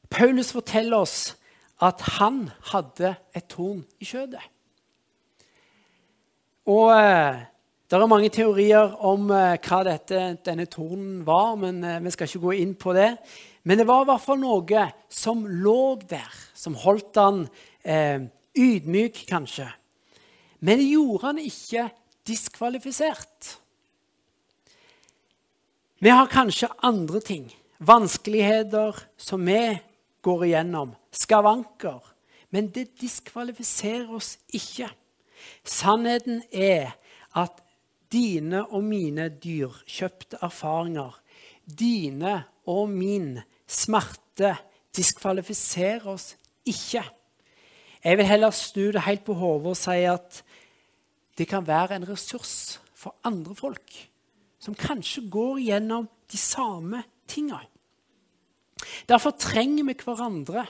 Paulus 0.09 0.52
forteller 0.57 1.05
oss 1.05 1.37
at 1.82 2.02
han 2.18 2.44
hadde 2.70 3.16
et 3.34 3.48
torn 3.50 3.82
i 4.00 4.06
kjødet. 4.06 4.42
Og 6.70 6.92
eh, 6.94 7.42
det 7.92 7.98
er 7.98 8.08
mange 8.08 8.30
teorier 8.32 8.94
om 9.04 9.26
uh, 9.28 9.58
hva 9.60 9.78
dette, 9.84 10.20
denne 10.46 10.64
tornen 10.70 11.18
var, 11.26 11.58
men 11.60 11.82
uh, 11.84 11.98
vi 12.00 12.12
skal 12.14 12.30
ikke 12.30 12.40
gå 12.46 12.54
inn 12.62 12.72
på 12.78 12.94
det. 12.96 13.10
Men 13.68 13.82
det 13.82 13.84
var 13.84 14.06
i 14.06 14.08
hvert 14.08 14.24
fall 14.24 14.40
noe 14.40 14.86
som 15.12 15.42
lå 15.44 15.98
der, 16.08 16.38
som 16.56 16.78
holdt 16.80 17.20
han 17.20 17.42
eh, 17.84 18.24
ydmyk, 18.58 19.20
kanskje. 19.28 19.68
Men 20.64 20.80
det 20.80 20.88
gjorde 20.88 21.26
han 21.28 21.42
ikke 21.42 21.84
diskvalifisert. 22.26 23.52
Vi 26.02 26.10
har 26.10 26.32
kanskje 26.32 26.72
andre 26.82 27.20
ting, 27.22 27.46
vanskeligheter 27.78 28.98
som 29.20 29.44
vi 29.46 29.60
går 30.22 30.46
igjennom, 30.48 30.94
skavanker. 31.12 32.00
Men 32.52 32.68
det 32.74 32.92
diskvalifiserer 33.00 34.11
oss 34.12 34.37
ikke. 34.54 34.90
Sannheten 35.64 36.42
er 36.52 36.92
at 37.38 37.62
dine 38.12 38.66
og 38.68 38.85
mine 38.85 39.30
dyrkjøpte 39.42 40.42
erfaringer, 40.44 41.16
dine 41.64 42.42
og 42.68 42.90
min 42.92 43.40
smerte, 43.66 44.56
diskvalifiserer 44.92 46.06
oss 46.12 46.35
ikke. 46.68 47.02
Jeg 48.04 48.18
vil 48.18 48.28
heller 48.28 48.50
snu 48.50 48.90
det 48.92 49.04
helt 49.06 49.24
på 49.24 49.37
hodet 49.38 49.72
og 49.72 49.78
si 49.78 50.02
at 50.11 50.42
det 51.38 51.46
kan 51.48 51.64
være 51.66 51.96
en 51.96 52.08
ressurs 52.08 52.80
for 52.94 53.16
andre 53.24 53.54
folk 53.56 53.94
som 54.62 54.76
kanskje 54.78 55.24
går 55.32 55.62
gjennom 55.64 56.08
de 56.30 56.38
samme 56.38 57.02
tinga. 57.30 57.62
Derfor 59.08 59.34
trenger 59.38 59.84
vi 59.88 59.96
hverandre. 60.04 60.66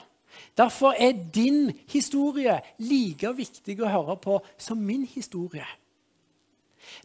Derfor 0.57 0.93
er 0.97 1.13
din 1.33 1.71
historie 1.89 2.59
like 2.81 3.31
viktig 3.37 3.77
å 3.81 3.89
høre 3.89 4.17
på 4.21 4.39
som 4.57 4.81
min 4.81 5.05
historie. 5.09 5.65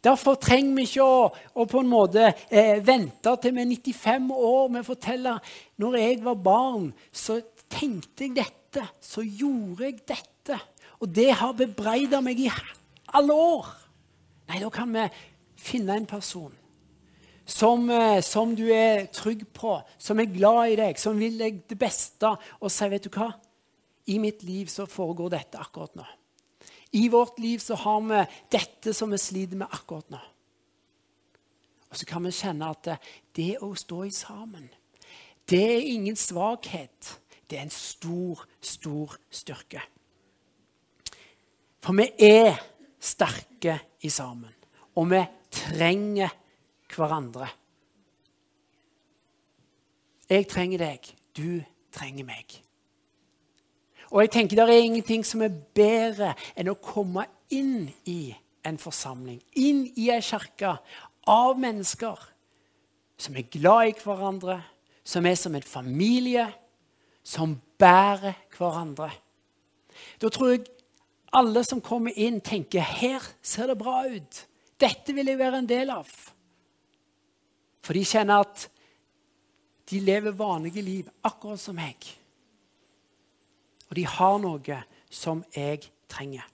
Derfor 0.05 0.37
trenger 0.41 0.75
vi 0.77 0.85
ikke 0.89 1.05
å, 1.05 1.29
å 1.31 1.67
på 1.71 1.83
en 1.83 1.91
måte 1.91 2.25
eh, 2.51 2.79
vente 2.85 3.35
til 3.41 3.55
vi 3.55 3.63
er 3.63 3.71
95 3.71 4.31
år 4.35 4.73
med 4.75 4.83
å 4.83 4.89
fortelle 4.89 5.37
når 5.81 5.99
jeg 6.03 6.21
var 6.27 6.41
barn, 6.43 6.89
så 7.13 7.39
tenkte 7.71 8.27
jeg 8.27 8.37
dette, 8.41 8.85
så 9.01 9.23
gjorde 9.23 9.87
jeg 9.87 10.01
dette. 10.09 10.59
Og 10.99 11.11
det 11.15 11.31
har 11.41 11.57
bebreida 11.57 12.21
meg 12.25 12.43
i 12.43 12.51
alle 13.15 13.35
år. 13.35 13.69
Nei, 14.49 14.61
da 14.65 14.71
kan 14.73 14.93
vi 14.93 15.07
finne 15.59 15.97
en 15.99 16.09
person 16.11 16.58
som, 17.49 17.91
eh, 17.91 18.21
som, 18.23 18.55
du 18.55 18.67
er 18.69 19.07
trygg 19.13 19.47
på, 19.57 19.79
som 19.99 20.21
er 20.21 20.29
glad 20.29 20.75
i 20.75 20.77
deg, 20.77 20.99
som 21.01 21.19
vil 21.19 21.39
deg 21.41 21.63
det 21.69 21.79
beste, 21.81 22.35
og 22.61 22.71
sier, 22.71 22.91
'Vet 22.91 23.05
du 23.05 23.11
hva? 23.11 23.33
I 24.07 24.19
mitt 24.19 24.43
liv 24.43 24.67
så 24.67 24.87
foregår 24.87 25.31
dette 25.31 25.59
akkurat 25.59 25.95
nå.' 25.97 26.07
I 26.93 27.09
vårt 27.09 27.39
liv 27.39 27.59
så 27.59 27.75
har 27.75 28.01
vi 28.01 28.27
dette 28.51 28.95
som 28.95 29.11
vi 29.11 29.19
sliter 29.19 29.57
med 29.57 29.69
akkurat 29.71 30.11
nå. 30.11 30.21
Og 31.91 31.97
så 31.97 32.07
kan 32.07 32.25
vi 32.25 32.31
kjenne 32.31 32.71
at 32.71 33.01
det 33.37 33.59
å 33.61 33.75
stå 33.75 34.05
i 34.05 34.11
sammen, 34.11 34.69
det 35.49 35.65
er 35.65 35.93
ingen 35.93 36.17
svakhet. 36.17 37.21
Det 37.49 37.59
er 37.59 37.63
en 37.63 37.71
stor, 37.71 38.45
stor 38.61 39.17
styrke. 39.31 39.81
For 41.81 41.93
vi 41.97 42.11
er 42.21 42.59
sterke 43.01 43.79
i 44.05 44.09
sammen, 44.09 44.53
og 44.95 45.11
vi 45.11 45.23
trenger 45.51 46.29
hverandre. 46.95 47.49
Jeg 50.29 50.49
trenger 50.49 50.83
deg, 50.83 51.13
du 51.37 51.63
trenger 51.95 52.27
meg. 52.29 52.59
Og 54.11 54.23
jeg 54.23 54.31
tenker 54.33 54.57
Det 54.57 54.65
er 54.65 54.83
ingenting 54.83 55.25
som 55.25 55.43
er 55.45 55.53
bedre 55.53 56.35
enn 56.57 56.71
å 56.73 56.81
komme 56.81 57.27
inn 57.53 57.91
i 58.09 58.35
en 58.65 58.79
forsamling, 58.81 59.41
inn 59.57 59.87
i 59.97 60.11
ei 60.13 60.21
kirke 60.25 60.77
av 61.29 61.61
mennesker 61.61 62.19
som 63.19 63.37
er 63.37 63.49
glad 63.51 63.91
i 63.91 63.95
hverandre, 63.99 64.61
som 65.05 65.27
er 65.27 65.37
som 65.39 65.55
en 65.57 65.65
familie, 65.65 66.47
som 67.25 67.57
bærer 67.79 68.37
hverandre. 68.57 69.11
Da 70.21 70.31
tror 70.31 70.53
jeg 70.55 70.67
alle 71.35 71.65
som 71.67 71.83
kommer 71.85 72.15
inn, 72.17 72.41
tenker 72.41 72.81
her 72.81 73.25
ser 73.43 73.73
det 73.73 73.79
bra 73.81 74.05
ut. 74.09 74.45
Dette 74.81 75.15
vil 75.15 75.29
jeg 75.29 75.41
være 75.41 75.63
en 75.63 75.69
del 75.69 75.91
av. 75.93 76.09
For 77.89 77.97
de 77.97 78.05
kjenner 78.05 78.43
at 78.45 78.67
de 79.89 79.99
lever 80.05 80.35
vanlige 80.37 80.83
liv, 80.85 81.07
akkurat 81.25 81.57
som 81.57 81.79
meg. 81.81 82.05
Og 83.89 83.97
de 83.97 84.03
har 84.05 84.35
noe 84.43 84.81
som 85.09 85.41
jeg 85.55 85.87
trenger. 86.13 86.45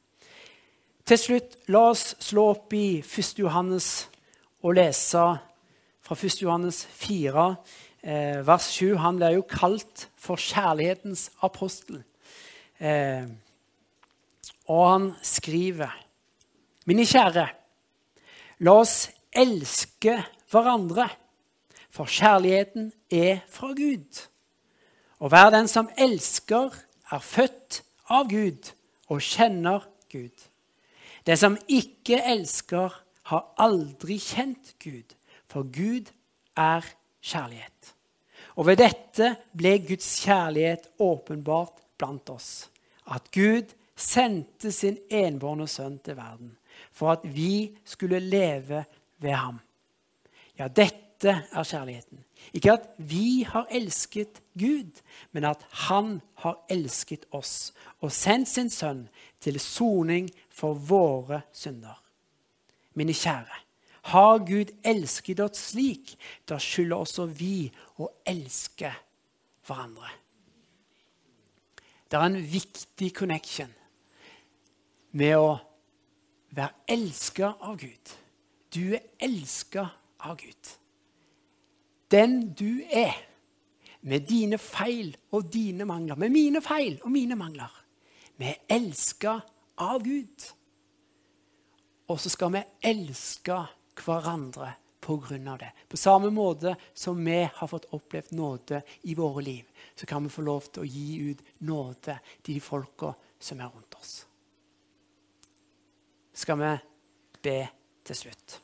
Til 1.03 1.19
slutt, 1.19 1.57
la 1.75 1.81
oss 1.89 2.13
slå 2.23 2.45
opp 2.53 2.77
i 2.79 3.01
1. 3.03 3.41
Johannes 3.43 3.89
og 4.63 4.77
lese 4.79 5.25
fra 6.07 6.15
1. 6.15 6.39
Johannes 6.45 6.85
4, 7.01 7.49
eh, 8.05 8.39
vers 8.47 8.71
7. 8.71 8.95
Han 9.03 9.19
blir 9.19 9.35
jo 9.35 9.43
kalt 9.43 10.07
for 10.15 10.39
kjærlighetens 10.39 11.33
apostel. 11.43 12.05
Eh, 12.79 13.27
og 14.71 14.87
han 14.93 15.11
skriver 15.19 15.91
Mine 16.87 17.03
kjære, 17.09 17.49
la 18.61 18.73
oss 18.79 19.09
elske 19.35 20.19
hverandre, 20.53 21.09
for 21.95 22.11
kjærligheten 22.11 22.91
er 23.11 23.45
fra 23.49 23.71
Gud. 23.77 24.25
Og 25.23 25.31
hver 25.31 25.51
den 25.55 25.69
som 25.71 25.89
elsker, 25.99 26.75
er 27.13 27.21
født 27.23 27.83
av 28.11 28.27
Gud 28.29 28.73
og 29.13 29.23
kjenner 29.23 29.85
Gud. 30.11 30.35
Det 31.27 31.37
som 31.39 31.59
ikke 31.69 32.19
elsker, 32.19 33.01
har 33.25 33.47
aldri 33.57 34.19
kjent 34.21 34.75
Gud, 34.83 35.15
for 35.49 35.65
Gud 35.73 36.11
er 36.57 36.85
kjærlighet. 37.25 37.95
Og 38.57 38.67
ved 38.69 38.83
dette 38.83 39.31
ble 39.57 39.79
Guds 39.87 40.11
kjærlighet 40.21 40.91
åpenbart 41.01 41.81
blant 41.97 42.29
oss. 42.31 42.69
At 43.09 43.31
Gud 43.33 43.73
sendte 43.97 44.73
sin 44.73 44.99
enbårne 45.09 45.69
sønn 45.71 45.97
til 46.05 46.19
verden 46.19 46.53
for 46.93 47.15
at 47.15 47.25
vi 47.25 47.77
skulle 47.85 48.21
leve 48.21 48.85
ved 49.23 49.33
ham. 49.33 49.59
Ja, 50.59 50.69
dette 50.69 51.04
er 51.33 51.65
kjærligheten. 51.65 52.25
Ikke 52.53 52.73
at 52.73 52.89
vi 52.99 53.43
har 53.49 53.67
elsket 53.71 54.43
Gud, 54.59 55.01
men 55.33 55.45
at 55.45 55.65
han 55.89 56.21
har 56.43 56.59
elsket 56.71 57.25
oss 57.33 57.73
og 58.01 58.13
sendt 58.13 58.49
sin 58.51 58.71
sønn 58.71 59.07
til 59.41 59.61
soning 59.61 60.29
for 60.51 60.75
våre 60.75 61.43
synder. 61.53 62.01
Mine 62.95 63.15
kjære, 63.15 63.61
har 64.05 64.39
Gud 64.45 64.75
elsket 64.85 65.41
oss 65.41 65.71
slik, 65.73 66.15
da 66.49 66.59
skylder 66.61 67.01
også 67.01 67.27
vi 67.33 67.71
å 67.97 68.11
elske 68.29 68.93
hverandre. 69.65 70.11
Det 72.11 72.21
er 72.21 72.29
en 72.29 72.43
viktig 72.53 73.09
connection 73.17 73.73
med 75.17 75.39
å 75.41 75.57
være 76.55 76.85
elska 76.95 77.55
av 77.65 77.79
Gud. 77.81 78.13
Du 78.75 78.95
er 78.95 79.07
elska 79.23 79.89
av 80.21 80.37
Gud. 80.39 80.75
Den 82.15 82.53
du 82.55 82.85
er, 82.91 83.17
med 84.07 84.29
dine 84.29 84.59
feil 84.61 85.15
og 85.35 85.49
dine 85.53 85.87
mangler, 85.89 86.19
med 86.21 86.31
mine 86.31 86.61
feil 86.63 87.01
og 87.03 87.11
mine 87.11 87.35
mangler. 87.41 87.73
Vi 88.37 88.51
er 88.53 88.61
elska 88.77 89.39
av 89.83 90.05
Gud. 90.05 90.45
Og 92.13 92.21
så 92.21 92.31
skal 92.31 92.53
vi 92.55 92.63
elske 92.85 93.57
hverandre 94.05 94.75
på 95.05 95.17
grunn 95.25 95.49
av 95.49 95.59
det. 95.61 95.71
På 95.89 95.99
samme 96.01 96.31
måte 96.33 96.77
som 96.95 97.19
vi 97.25 97.41
har 97.45 97.69
fått 97.69 97.91
opplevd 97.97 98.37
nåde 98.37 98.83
i 99.03 99.17
våre 99.17 99.43
liv, 99.45 99.65
så 99.95 100.07
kan 100.07 100.25
vi 100.25 100.33
få 100.33 100.45
lov 100.45 100.69
til 100.71 100.85
å 100.85 100.89
gi 100.89 101.31
ut 101.31 101.43
nåde 101.65 102.19
til 102.43 102.55
de 102.55 102.61
folka 102.65 103.15
som 103.41 103.61
er 103.61 103.73
rundt 103.73 103.99
oss. 104.01 104.13
Skal 106.35 106.61
vi 106.61 106.75
be 107.45 107.59
til 108.05 108.23
slutt. 108.25 108.64